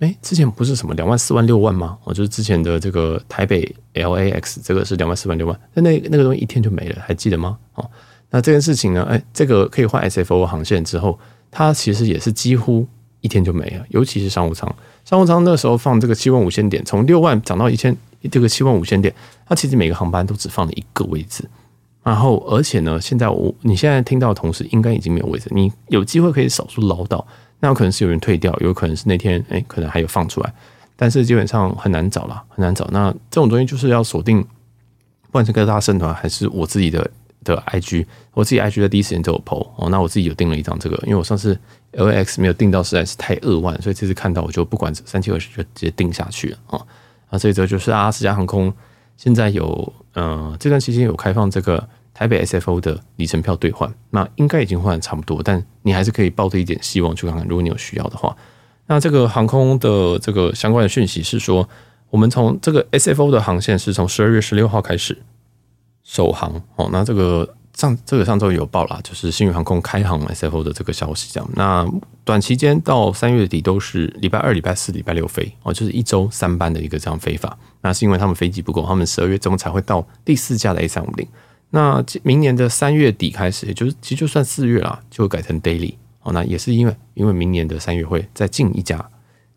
[0.00, 1.96] 哎，之前不是什么两万四万六万吗？
[2.04, 7.56] 哦，就是之前的这个台北 LAX，这个是两万四万六万，那那那个东西一天就没了，还记得吗？
[7.74, 7.90] 哦，
[8.34, 9.06] 那这件事情呢？
[9.08, 11.16] 哎，这个可以换 SFO 航线之后，
[11.52, 12.84] 它其实也是几乎
[13.20, 14.74] 一天就没了，尤其是商务舱。
[15.04, 17.96] 商务舱那时候放这个七万五千点，从六万涨到一千，
[18.32, 19.14] 这个七万五千点，
[19.46, 21.48] 它其实每个航班都只放了一个位置。
[22.02, 27.24] 然后，而且呢，现在我你现在听到的同时，应该已经没有位置，你有机会可以少数捞到。
[27.60, 30.52] 那有可能是有人退掉，有可能是那天哎，可能还有放出来，
[30.96, 32.84] 但是基本上很难找了，很难找。
[32.90, 37.08] 那这种东西就是要锁定，不管是各大社团还是我自己的
[37.44, 39.88] 的 IG，我自己 IG 在第一时间都有 PO 哦。
[39.90, 41.56] 那我自己有订了一张这个，因为我上次
[41.92, 46.80] LAX 没有订到，实在是太扼腕，所以这次看到我就不管三七二十就直接订下去了啊。
[47.30, 48.72] 那这一则就是阿拉斯加航空
[49.16, 51.88] 现在有嗯这段期间有开放这个。
[52.16, 58.36] 台北 SFO 的里程票兑换，那应该已经换的差不多，但你还是可以抱着一点希望去看看，如果你有需要的话。
[58.86, 61.68] 那这个航空的这个相关的讯息是说，
[62.10, 65.18] 我们从这个 SFO 的航线是从十二月十六号开始
[66.04, 66.88] 首航哦。
[66.92, 71.50] 那这个上这个上周有报啦，就是星宇航空开航 SFO 的这个消息，这样。
[71.56, 71.84] 那
[72.24, 77.58] 短期间到三月底都是礼拜二、礼拜四、礼拜六飞哦，就是一周三班的一个这样飞法。
[77.80, 81.26] 那是因为他们飞机不够，他们十二月中才会到第四架的 A 三五零。
[81.70, 86.32] 那明年的三月底开始，也就是其实就算四月啦，就会改成 daily 哦。
[86.32, 89.04] 那也是因为因为明年的三月会再进一架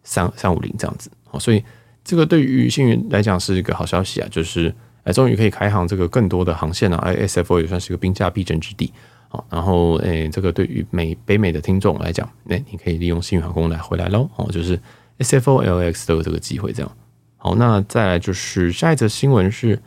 [0.03, 1.63] 三三五零这样子哦，所以
[2.03, 4.73] 这个对于星宇来讲是一个好消息啊，就是
[5.07, 6.97] 哎，终于可以开航这个更多的航线了。
[6.97, 8.91] 哎，SFO 也算是个兵家必争之地
[9.29, 9.41] 啊。
[9.49, 14.77] 然后哎，这个对于美北美的听众来讲，哎，你可以利用新宇航空来回来喽哦，就是
[15.19, 16.91] SFO LX 都有这个机会这样。
[17.37, 19.79] 好，那再来就是下一则新闻是，应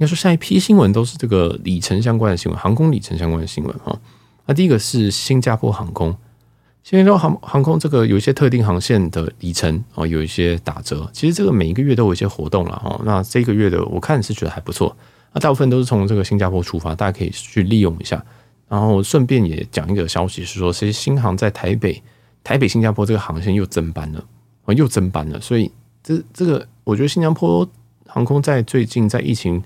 [0.00, 3.96] 该说下一批新闻都是这个里程相关的新闻，航空里程相关的新闻哈。
[4.46, 6.16] 那第一个是新加坡航空，
[6.88, 11.06] 新加坡航航空这个有一些特定航线的里程哦，有一些打折。
[11.12, 12.98] 其实这个每一个月都有一些活动了哈。
[13.04, 14.96] 那这个月的我看是觉得还不错。
[15.34, 18.24] 那大部分都是从这个新加坡出发，大家可以去利用一下。
[18.70, 22.02] 然后顺便也讲一个消息是说，其实新航在台北、
[22.42, 24.24] 台北新加坡这个航线又增班了，
[24.64, 25.38] 哦，又增班了。
[25.42, 25.70] 所以
[26.02, 27.68] 这这个我觉得新加坡
[28.06, 29.62] 航空在最近在疫情。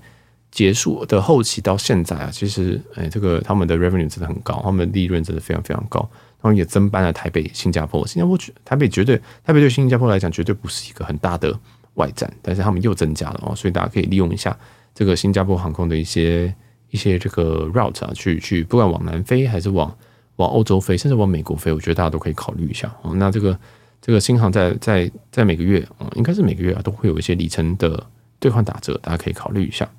[0.51, 6.07] 结束的后期到现在啊，其实哎，这个他们的 revenue 真的很高，他们的利润真的非常非常高。
[6.43, 8.05] 然后也增班了台北、新加坡。
[8.05, 11.57] 新加坡台北绝对，台北对新加坡来讲绝对不是一个很大的
[11.93, 14.55] 外站，但是他们又增加了哦，所以大家可以利用一下
[14.93, 16.53] 这个新加坡航空的一些
[16.89, 19.95] 一些这个 route 啊，去去不管往南飞还是往
[20.35, 23.13] 往欧洲飞，甚至往美国飞，我觉得大家都可以考虑一下哦。
[23.15, 23.57] 那这个
[24.01, 28.05] 这个新航在在在每个月啊，应该是每个月啊都会有一些里程的
[28.39, 29.89] 兑换打折，大家可以考虑一下。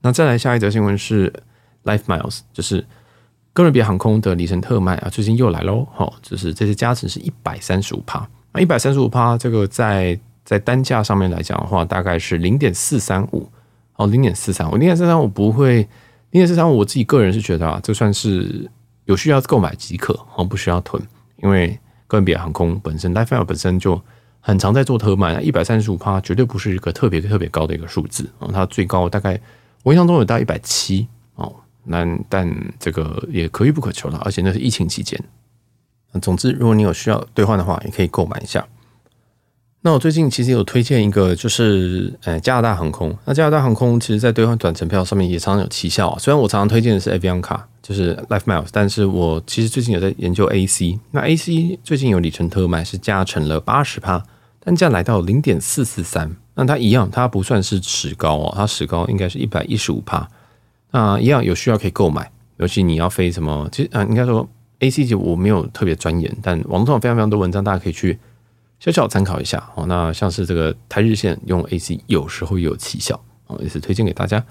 [0.00, 1.32] 那再来下一则新闻是
[1.84, 2.84] LifeMiles，就是
[3.56, 5.88] 哥伦比亚航空的里程特卖啊，最近又来喽。
[5.94, 13.50] 好，就是这些加成是一百三十五趴，那一百三十五趴这个在在单价上面来讲的话，大概是零点四三五
[13.94, 15.76] 哦，零点四三五，零点四三五不会，
[16.32, 18.70] 零点四三五我自己个人是觉得啊，这算是
[19.06, 21.02] 有需要购买即可哦，不需要囤，
[21.42, 21.68] 因为
[22.06, 23.98] 哥伦比亚航空本身 lifi 本身就
[24.38, 29.40] 很常在做特卖，一百三十五趴绝对不是一个特别特别高的一个数字哦，它最高大概。
[29.82, 31.06] 我印象中有到一百七，
[31.86, 35.18] 那但这个也可遇不可求了，而且那是疫情期间。
[36.22, 38.66] 总之，如果你有需要兑换的话，也可以购买一下。
[39.82, 43.16] 那我最近其实有推荐一个，就是呃加拿大航空。
[43.24, 46.16] 那加拿大航空其实在兑换短程票上面也常常有奇效。
[46.18, 50.98] 虽然我常常推荐的是 Avianca，就是 LifeMiles，但是我其实最近有在研究 AC。
[51.12, 54.24] 那 AC 最近有里程特卖，是加成了八十趴，
[54.58, 56.34] 单价来到零点四四三。
[56.54, 60.26] 那它一样，它不算是史高哦，它史高应该是一百一十五趴。
[60.90, 68.18] 那一样有需要可以购买，尤其你要飞什么，其实啊，应该说 A C 级我没有特别钻研，但网络上非常非常多文章，大家可以去
[68.78, 69.86] 小小参考一下哦。
[69.86, 74.44] 那像是这个台日线用 A C 有时候有奇效哦，也是推荐给大家。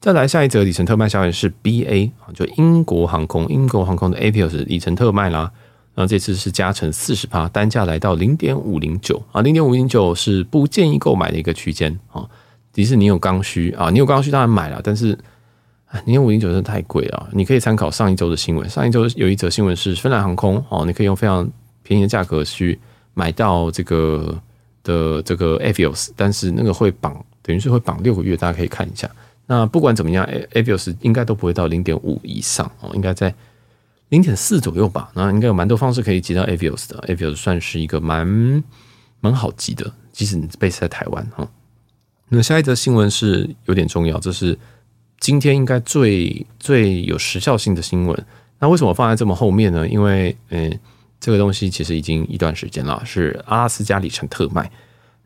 [0.00, 5.50] 再来下一则里程特卖消息是 B A 啊，就英国航空，英国航空的 A P U S 里程特卖啦。
[5.94, 12.28] 然后这次是加成四十趴，单价来到零点五零九啊，零点五零九是不建议购买的一个区间啊。
[12.72, 15.16] 即使你有刚需啊，你有刚需当然买了，但是
[16.00, 17.28] 零点五零九真的太贵了。
[17.32, 21.48] 你可以参考上一周的新闻，上一周有一则新闻是芬兰航空哦，你可以用非常
[21.82, 22.78] 便宜的价格去
[23.14, 24.40] 买到这个
[24.82, 29.10] 的这个 Avios，但是那个会绑，等于是会绑六个月，大家可以看一下。
[29.46, 33.34] 那不管怎么样，Avios 应该都不会到零点五以上哦，应该在。
[34.10, 38.62] 零点四左右吧，那应该有蛮多方式可以集到 Avios 的，Avios 算是一个蛮
[39.18, 41.48] 蛮好集的，即使你 base 在台湾哈。
[42.28, 44.56] 那下一则新闻是有点重要，这是
[45.20, 48.26] 今天应该最最有时效性的新闻。
[48.58, 49.86] 那为什么放在这么后面呢？
[49.88, 50.78] 因为嗯，
[51.20, 54.70] 这个东西其实已经一段时间了，是阿拉斯加里程特卖。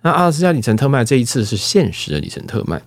[0.02, 2.80] 那阿拉斯加里程特卖这一次是限时的里程特卖，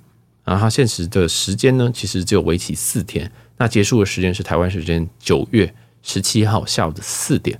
[0.44, 3.30] 然后它限时的时间呢，其实只有为期四天。
[3.58, 7.60] 那结束的时间是台湾时间九月十七号下午的四点。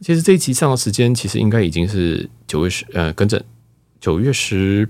[0.00, 3.44] 其实这一期上的时间其实应该已经是九月十呃，跟着
[4.00, 4.88] 九月十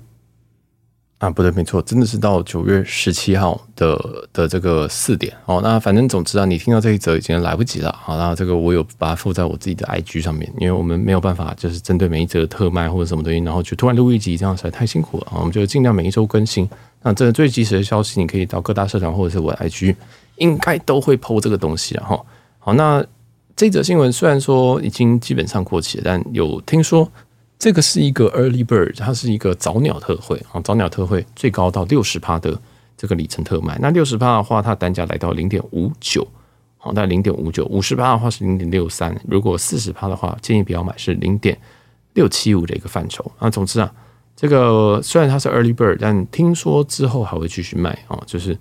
[1.19, 3.99] 啊，不对，没错，真的是到九月十七号的
[4.33, 5.61] 的这个四点哦。
[5.63, 7.93] 那反正总之啊，你听到这一则已经来不及了。
[8.01, 15.39] 好，那这个我有把它附在我自己的 IG 上面，因为我们没有办法就是针对每一则特卖或者什么东西，然后就突然录一集，这样实在太辛苦了啊。
[15.39, 16.69] 我们就尽量每一周更新。
[17.03, 19.95] 那这个最及时的消息，你可以到各大社团或者是我的 IG。
[20.37, 22.25] 应该都会 po 这个东西了哈。
[22.61, 23.05] 好，那
[23.57, 27.11] 这则新闻虽然说已经基本上过期了，但有听说
[27.59, 32.59] 这个是一个 early bird，它是一个早鸟特惠啊，早鸟特惠最高到六十趴的
[32.97, 33.77] 这个里程特卖。
[33.81, 36.27] 那六十趴的话，它单价来到零点五九，
[36.77, 41.59] 好，那零点五九，五十趴的话是零点六三，如果四十趴的话，建议不要买，是零点
[42.15, 43.31] 六七五的一个范畴。
[43.39, 43.93] 啊，总之啊，
[44.37, 48.59] 这个虽然它是 early bird，但听说之后还会继续卖啊，就是。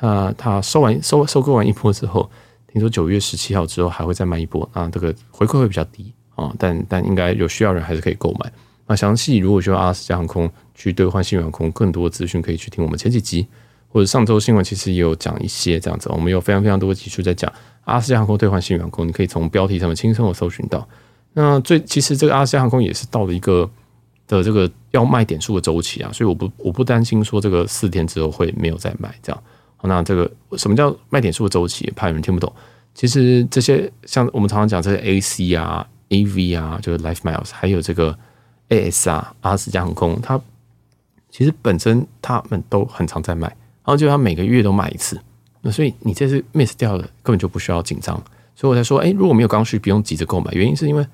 [0.00, 2.30] 他他收完收收购完一波之后，
[2.72, 8.50] 听说九月十七号之后还会再卖一波啊，这个回馈会比较低啊，但但应该有需要人还是可以购买。
[8.86, 13.46] 那详细如果需要阿拉斯加航空去兑换新远航空更多资讯，可以去听我们前几集
[13.88, 16.08] 或者上周新闻，其实也有讲一些这样子。
[16.10, 17.52] 我们有非常非常多的集数在讲
[17.84, 20.88] 阿拉斯加航空兑换新远航空，你可以从标题上面轻松的搜寻到。
[21.34, 23.68] 那最其实这个阿拉斯加航空也是到了一个
[24.26, 29.42] 的这个要卖点数的周期啊，所以我不我不担心说这个四天之后会没有再卖这样。
[29.82, 31.92] 那这个什么叫卖点数的周期？
[31.94, 32.52] 怕有人听不懂。
[32.94, 38.16] 其实这些像我们常常讲这些 AC 啊、AV 啊，就是 Life Miles，还有这个
[38.68, 40.40] AS 啊、阿斯加航空，它
[41.30, 45.20] 其实本身他们都很常在卖，然后就他每个月都卖一次，
[45.60, 48.20] 那所以你这次 miss 掉了，根本就不需要紧张。
[48.54, 50.50] 所以我才说，哎，如果没有刚需，不用急着购买。
[50.52, 51.06] 原因是因为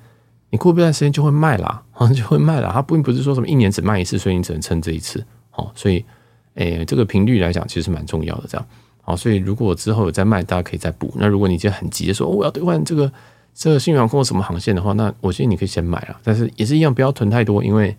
[0.49, 2.71] 你过一段时间就会卖啦，好像，就会卖了。
[2.73, 5.23] 它并不是说什么一年只卖一次，所以你只能趁这一次。
[5.51, 6.03] 好，所以，
[6.55, 8.47] 哎，这个频率来讲，其实蛮重要的。
[8.47, 8.67] 这样，
[9.03, 11.13] 好，所以如果之后有再卖，大家可以再补。
[11.17, 13.11] 那如果你今天很急的说，我要兑换这个
[13.57, 16.19] 这个信远航空什么航线的话，那我建议你可以先买了。
[16.23, 17.95] 但是也是一样，不要囤太多，因为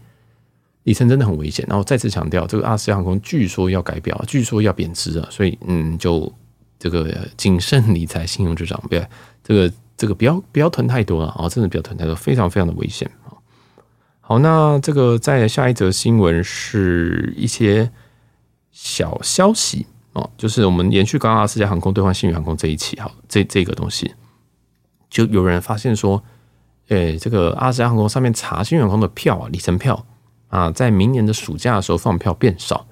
[0.83, 1.65] 里程真的很危险。
[1.67, 6.31] 然后再次强调，这个阿斯加航空据说要改表，据说要贬值了，所以嗯，就
[6.79, 9.09] 这个谨慎理财，信用至上，别
[9.43, 13.33] 这个这个不要不要囤太多了啊，真的不要囤太多，非常非常的危险啊。
[14.21, 17.91] 好，那这个在下一则新闻是一些
[18.73, 24.13] 小消息哦，就是我们延续刚刚阿斯加航空兑换星宇航空这一期，好，这这个东西
[25.17, 26.23] 就有人发现说，
[26.89, 30.05] 诶，这个阿斯加航空上面查新员工的票啊，里程票
[30.49, 32.87] 啊，在明年的暑假的时候放票变少，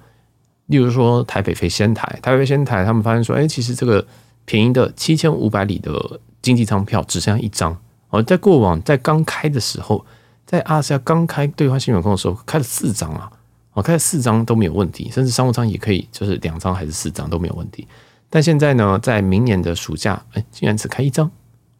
[0.65, 4.03] 例如说台北飞仙台，台北飞仙台，他们发现说，诶，其实这个
[4.45, 7.77] 便宜的七千五百里的经济舱票只剩下一张，
[8.09, 10.03] 而在过往在刚开的时候。
[10.47, 13.31] 在阿斯加刚开兑换新员工的时候，开了四张啊，
[13.73, 17.87] 哦，开了四张都没有问题，甚至商务舱也可以，就是两张还是四张都没有问题。
[18.29, 21.31] 但现在呢，在明年的暑假，哎，竟然只开一张，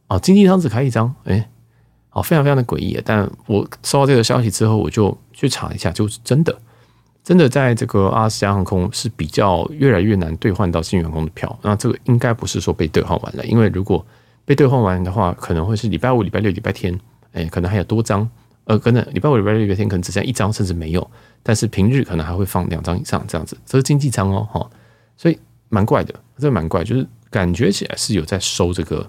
[0.07, 1.49] 哦，经济舱只开一张，哎，
[2.11, 2.99] 哦，非常非常的诡异。
[3.03, 6.55] 但我收到这个消息之后，我就去查一下，就是真的，
[7.23, 11.57] 真的在这个阿斯加航空是比较越来越难兑换到新员工的票。
[11.61, 14.05] 那这个应该不是说被兑换完了，因为如果
[14.45, 16.99] 被兑换完的话，可能会是礼拜五、礼拜六、礼拜天，
[17.33, 18.29] 哎，可能还有多张。
[18.65, 21.11] 呃，可能礼拜五、礼拜六、礼拜天可能只剩一张，甚至没有。
[21.43, 24.67] 但是平日可能还会放两张以上这样子，这是经济舱哦，哈，
[25.15, 25.37] 所以
[25.69, 29.07] 蛮怪的，这蛮怪，就是感觉起来是有在收这个，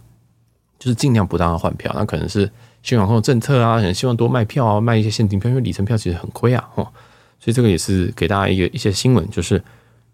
[0.79, 1.93] 就是尽量不让他换票。
[1.95, 2.51] 那可能是
[2.83, 6.83] 新航空政策啊，可能希望多卖票啊，卖一些限定票，因为里程票其实很亏啊，哈。
[7.39, 9.63] 所以这个也是给大家一个一些新闻，就是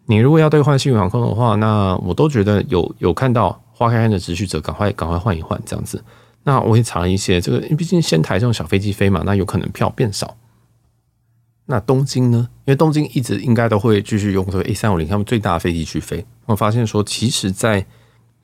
[0.07, 6.03] 你如果要兑换新航空的话，那我都觉得有有看到花开开的持续者，赶快赶快换一换这样子。
[6.45, 10.37] 那我也查了一些，这个因为毕竟仙台这种小飞机飞嘛，那有可能票变少。
[11.67, 12.49] 那东京呢？
[12.65, 16.27] 因为东京一直应该都会继续用这个 A 三五零他们最大的飞机去飞。
[16.47, 17.87] 我发现说，其实在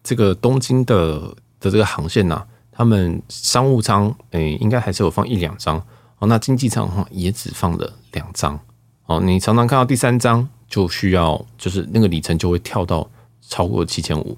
[0.05, 5.77] 这个东京的的这个航线呐，他们商务舱诶应该还是有放一两张
[6.19, 6.27] 哦。
[6.29, 8.59] 那经济舱哈也只放了两张
[9.07, 9.21] 哦。
[9.21, 13.09] 你常常看到第三张就需要，就是那个里程就会跳到
[13.41, 14.37] 超过七千五，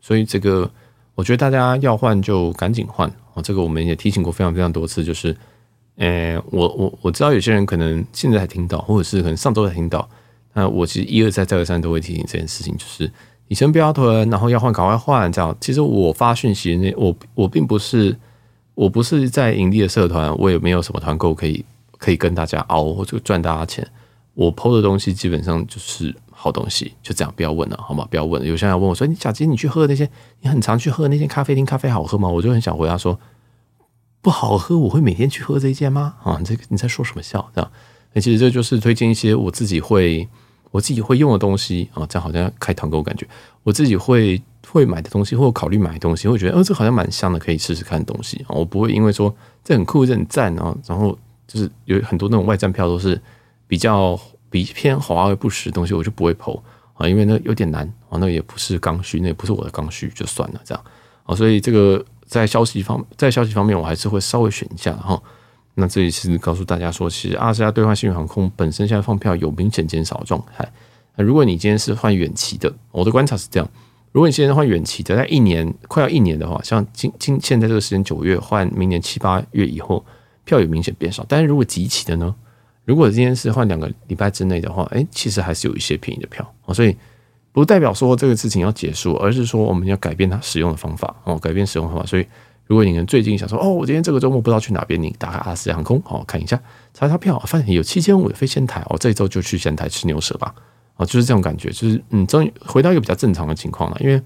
[0.00, 0.70] 所以这个。
[1.14, 3.42] 我觉得大家要换就赶紧换啊！
[3.42, 5.36] 这个我们也提醒过非常非常多次，就是，
[5.96, 10.08] 诶，我我我知道有些人可能现在才听到，或者是可能上周才听到。
[10.54, 13.12] 那我其实一而再再而三都会提醒这件事情，就是
[13.48, 15.30] 你先不要囤，然后要换赶快换。
[15.30, 18.16] 这样，其实我发讯息那我我并不是
[18.74, 21.64] 我不是在盈利的社团，我也没有什么团购可以
[21.98, 23.86] 可以跟大家熬或者赚大家钱。
[24.34, 26.14] 我 PO 的东西基本上就是。
[26.34, 28.04] 好东西就这样，不要问了，好吗？
[28.10, 28.48] 不要问了。
[28.48, 33.16] 有些人要问我说：“你小杰，你去喝那些，你很常去喝那些咖啡厅，咖啡好喝吗？”我就很想回答说
[34.20, 37.48] ：“不好喝，我会每天去喝这一间吗？”啊，你这个你在说什么笑？
[37.54, 37.70] 这样，
[38.12, 40.28] 那其实这就是推荐一些我自己会
[40.72, 43.24] 我自己会用的东西啊，这样好像开团购感觉。
[43.62, 48.44] 我自己会会买的东西，或考虑买东西，会觉得，哦，这好像蛮香的，可以试试看的东西。
[48.48, 51.16] 我不会因为说这很酷，这很赞啊，然后
[51.46, 53.20] 就是有很多那种外站票都是
[53.68, 54.20] 比较。
[54.52, 56.62] 比偏华而不实的东西，我就不会投
[56.92, 60.84] 啊，因为那有点难啊，那也不是刚需，那也不是我的刚需，就算了这样
[61.24, 61.34] 啊。
[61.34, 65.18] 所以这个在消息方在消息方面，我还是会稍微选一下哈。
[65.74, 70.70] 那这里是告诉大家说，其实阿拉斯加兑换星宇航空本身现在放票有明显减少的状态。
[71.16, 73.68] 那如果你今天是换远期的，我的观察是这样：
[74.12, 80.04] 如果你现在换远期的，在一年快要一年的话，像今今现在这个时间九月换明年七八月以后，
[80.44, 81.24] 票有明显变少。
[81.28, 82.34] 但是如果即期的呢？
[82.84, 86.96] 如果今天是换两个礼拜之内的话，哎，其实还是有一些便宜的票啊，所以
[87.52, 92.04] 不代表说这个事情要结束，而是说我们要改变它使用的方法哦，改变使用方法。
[92.04, 92.26] 所以，
[92.66, 96.58] 如果你们最近想说哦，我今天这个周末不知道去哪边，你打开阿斯航空哦，看一下
[96.94, 100.54] 查查票，发现有七千五的飞仙台哦，这一周就去仙台吃牛舌吧
[100.96, 103.96] 哦，就是这种感觉，就是嗯，终于回到一个比较正常的情况了。
[104.00, 104.20] 因为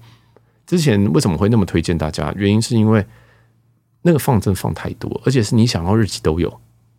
[0.65, 2.31] 之前为什么会那么推荐大家？
[2.35, 3.05] 原因是因为
[4.01, 6.49] 那个放真放太多，而且是你想要日期都有。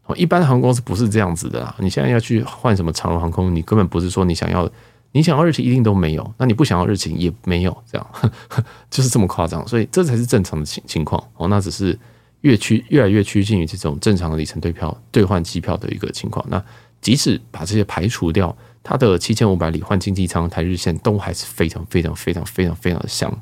[0.06, 1.74] 哦一般航空公司不是这样子的啦。
[1.78, 4.68] 你现在要去换什么长荣航空，你根本不是说你想要，
[5.12, 9.66] 你想要日期一定都没有，那你不想要日期也没有，这样呵呵 就是这么夸张。
[9.66, 11.48] 所以这才是正常的情情况哦。
[11.48, 11.98] 那只是
[12.42, 16.44] 越趋越来越趋近于这种正常的里程兑票兑换机票的一个情况。
[16.48, 16.62] 那
[17.00, 23.32] 即使把这些排除掉，它的七千五百里换经济舱台日线都还是非常非常非常非常非常的香，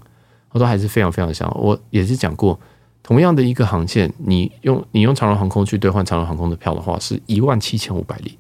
[0.51, 1.51] 我都还是非常非常的香。
[1.59, 2.59] 我也是讲过。
[3.03, 8.37] 同样的一个航线，你用你用长荣航空去兑换长荣航空的票的话，是一万七千五百里。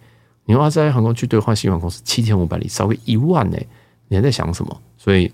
[0.46, 3.58] 你用阿斯加航空去兑换新航空是七千五百里，少个一万呢，
[4.08, 4.80] 你还在想什么？
[4.96, 5.30] 所以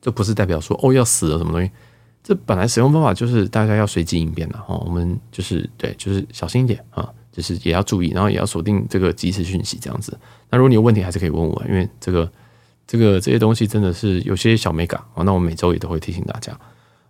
[0.00, 1.70] 这不是代表说哦要死了什么东西，
[2.22, 4.76] 这本来使用方法就是大家要随机应变的哈。
[4.84, 10.18] 我们就是对，就是小心一点啊，就是也要注意，然后也要锁定这个即时讯息这样子。
[10.50, 12.30] 那如果你有问题，还是可以问我，因为这个
[12.86, 15.22] 这个这些东西真的是有些小美感啊。
[15.22, 16.52] 那我每周也都会提醒大家。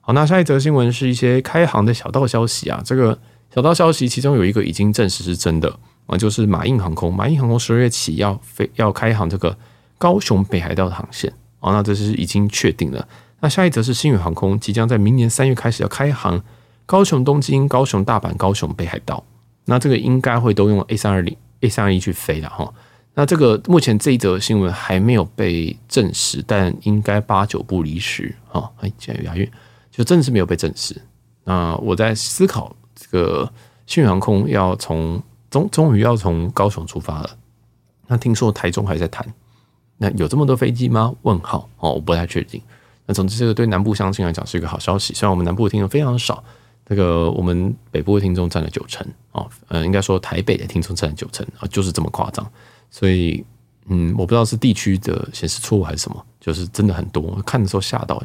[0.02, 3.18] 好，那下一则新闻是一些开航的小道消息啊，这个
[3.54, 5.78] 小道消息其中有一个已经证实是真的。
[6.06, 9.56] 啊，就是马印航空，马印航空十二月起要飞要开航这个
[9.98, 13.06] 高雄北海道的航线啊，那这是已经确定了。
[13.40, 16.42] 那下一则是星宇航空即将在明年三月开始要开航
[16.86, 19.24] 高雄东京、高雄大阪、高雄北海道，
[19.64, 22.72] 那这个应该会都用 A 三二零、A 三二一去飞的哈。
[23.14, 28.68] 那这个目前这一则新闻还没有被证实，但应该八九不离十啊。
[28.80, 29.48] 哎，竟然有押韵，
[29.90, 31.00] 就真的是没有被证实。
[31.44, 33.52] 那我在思考这个
[33.86, 35.22] 星宇航空要从。
[35.52, 37.30] 终终于要从高雄出发了，
[38.06, 39.22] 那听说台中还在谈，
[39.98, 41.14] 那有这么多飞机吗？
[41.22, 42.60] 问号哦，我不太确定。
[43.04, 45.12] 那总之，这个对南部乡亲来讲是一个好消息。
[45.12, 46.42] 虽然我们南部的听众非常少，
[46.86, 52.50] 这个我们北部的听众占了九成哦，呃，应该说台北的听众占了九成啊，就是这么夸张。
[52.90, 53.44] 所以，
[53.88, 58.22] 嗯，我不知道是地区的显示错误还是什么，就是真的很多，看的时候吓到，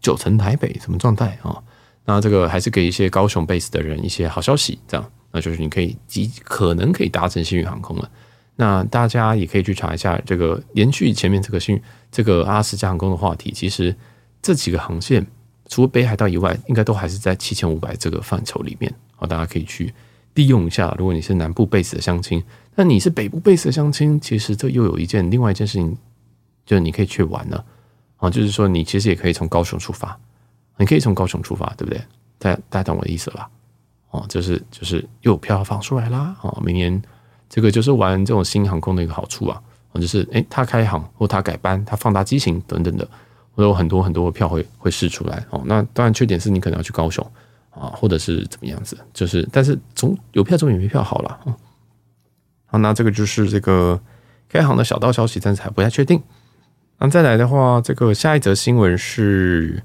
[0.00, 1.62] 九成台北什么状态啊？
[2.06, 5.10] 那这个还是给一些高雄 base 的人一些好消息，这样。
[5.34, 8.08] 那就是你可以即可能可以搭乘幸运航空了。
[8.54, 11.78] 那大家也可以去查一下这个延续前面这个星
[12.12, 13.50] 这个阿拉斯加航空的话题。
[13.50, 13.94] 其实
[14.40, 15.26] 这几个航线
[15.68, 18.94] 除了北海道以外，应该都还是在七千五百这个范畴里面。
[19.16, 19.92] 好，大家可以去
[20.34, 20.94] 利用一下。
[20.96, 22.40] 如果你是南部 base 的相亲，
[22.76, 25.98] 那你是北部 base 的相亲，其实这又有一件另外一件事情，
[26.64, 27.64] 就是你可以去玩了。
[28.18, 30.16] 啊，就是说你其实也可以从高雄出发，
[30.76, 32.00] 你可以从高雄出发，对不对？
[32.38, 33.50] 大家大家懂我的意思了吧？
[34.14, 36.36] 哦，就是就是又有票放出来啦！
[36.40, 37.02] 哦，明年
[37.48, 39.60] 这个就是玩这种新航空的一个好处啊，
[39.90, 43.08] 哦就是诶，它开航或它改班、它放大机型等等的，
[43.54, 45.44] 会有很多很多的票会会试出来。
[45.50, 47.28] 哦，那当然缺点是你可能要去高雄
[47.70, 51.40] 啊，或者是怎么样子，就是但是总有票总比没票好了。
[52.66, 54.00] 好，那这个就是这个
[54.48, 56.22] 开航的小道消息，但是还不太确定。
[56.98, 59.82] 那再来的话，这个下一则新闻是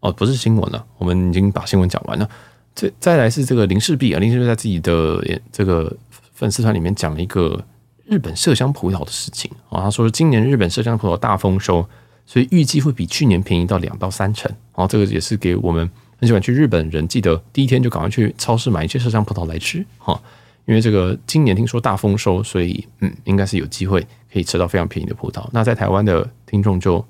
[0.00, 2.28] 哦，不是新闻了，我们已经把新闻讲完了。
[2.74, 5.94] 这再来是这个林氏璧啊，林氏璧在自己的这个
[6.32, 7.62] 粉丝团里面讲了一个
[8.06, 9.82] 日本麝香葡萄的事情啊。
[9.82, 11.86] 他说今年日本麝香葡萄大丰收，
[12.26, 14.50] 所以预计会比去年便宜到两到三成。
[14.74, 20.20] 然后这个也是给我们很喜欢去日本人，记得第一天就赶快去超市买一些麝香葡萄来吃哈。
[20.64, 24.00] 因为这个今年听说大丰收，所以嗯，应该是有机会
[24.32, 25.44] 可以吃到非常便宜的葡萄。
[25.52, 27.04] 那在台湾的听众就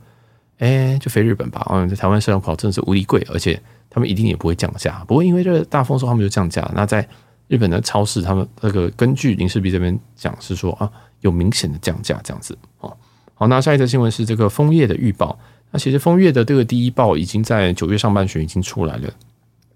[0.62, 1.66] 哎就飞日本吧。
[1.70, 3.60] 嗯，在台湾麝香葡萄真的是无敌贵，而且。
[3.94, 6.66] 他们一定也不会降价，不会因为这个大丰收他们就降价。
[6.74, 7.06] 那在
[7.46, 10.90] 日本的超市，他们那个根据林氏璧这边讲是说啊，
[11.20, 12.96] 有明显的降价这样子哦。
[13.34, 15.38] 好，那下一则新闻是这个枫叶的预报。
[15.70, 19.12] 那其实枫叶的这个第一报已经在九月上半旬已经出来了。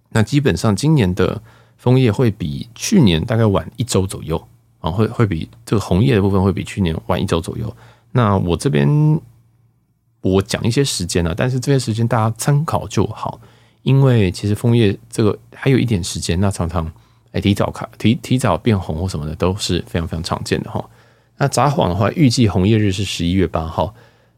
[0.08, 1.38] 那基本上今年的
[1.76, 4.42] 枫叶会比去年大概晚一周左右
[4.80, 7.70] 啊，会会比这个红叶的部分会比去年晚一周左右。
[8.12, 8.88] 那我这边
[10.34, 13.40] 我讲一些时间了，但是这些时间大家参考就好。
[13.82, 16.90] 因为其实枫叶这个还有一点时间，那常常
[17.30, 20.84] 哎提早开提提早变红或什么的都是非常非常常见的哈。
[21.36, 23.94] 那札幌的话，预计红叶日是十一月八号，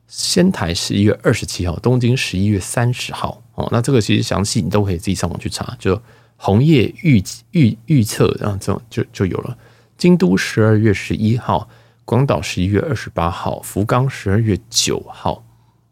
[0.06, 3.66] 仙台十一月二十七号，东京十一月三十号哦。
[3.72, 5.98] 那这个其实详细你都可以自己上网去查，就
[6.36, 9.56] 红叶预预预测，然后这种就就有了。
[9.96, 11.68] 京都十二月十一号，
[12.04, 15.42] 广岛十一月二十八号，福冈十二月九号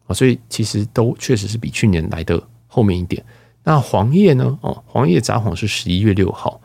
[0.07, 3.23] 啊，所以其实都确实是比去年来的后面一点。
[3.63, 4.57] 那黄叶呢？
[4.61, 6.61] 哦，黄叶札幌是十一月六号，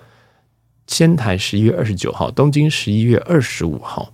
[0.87, 4.13] 仙台十一月二十九号，东京十一月二十五号，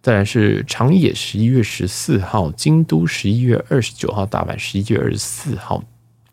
[0.00, 5.82] 再来是长野十一月十四号，京都十一月二十九号，大阪十一月二十四号，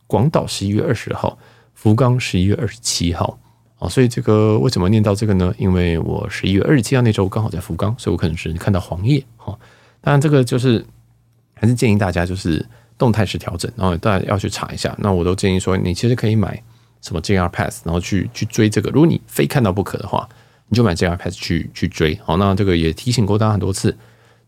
[0.05, 1.39] 广岛十一月二十号，
[1.73, 3.39] 福冈十一月二十七号。
[3.79, 5.51] 哦，所以这个为什么念到这个呢？
[5.57, 9.23] 因为我十一月二十七号那周刚好在福冈，所以我可能只能看到黄叶。
[9.37, 9.57] 哈，
[10.01, 10.85] 当然这个就是
[11.59, 12.65] 还是建议大家就是。
[12.99, 14.93] 动态式调整，然后大家要去查一下。
[14.99, 16.61] 那我都建议说，你其实可以买
[16.99, 18.89] 什么 JR Pass，然后去去追这个。
[18.89, 20.27] 如果你非看到不可的话，
[20.67, 22.19] 你就买 JR Pass 去去追。
[22.25, 23.97] 好，那这个也提醒过大家很多次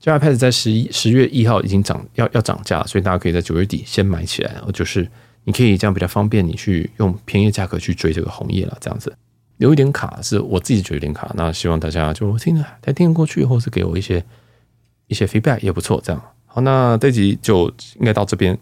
[0.03, 4.51] ，JR Pass 在十一十月一号已经涨要要涨价，所以大家可以在九月底先买起来。
[4.51, 5.09] 然后就是
[5.45, 8.77] 你可以这样比较方便，你去用便宜的价格去追这个红叶了。
[8.81, 9.15] 这样子
[9.59, 11.31] 有一点卡，是我自己觉得有点卡。
[11.35, 14.21] 那希望大家就听着还听过去，或是给我一些
[15.07, 16.01] 一些 feedback 也不错。
[16.03, 16.21] 这样。
[16.53, 18.57] 好，那这集就应该到这边。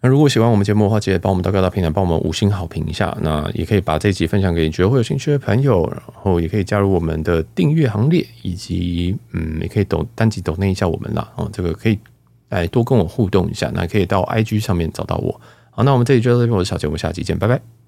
[0.00, 3.16] 那如果喜欢我们节目的话，记得帮我们到各大平台帮我们五星好评一下。
[3.20, 11.28] 那也可以把这集分享给你觉得会有兴趣的朋友，然后也可以加入我们的订阅行列，以及嗯，也可以抖单集抖内一下我们啦。
[11.34, 11.98] 哦，这个可以
[12.50, 13.72] 来多跟我互动一下。
[13.74, 15.40] 那可以到 IG 上面找到我。
[15.70, 17.83] 好，那我们这集就到这边，我是小杰，我们下期见，拜拜。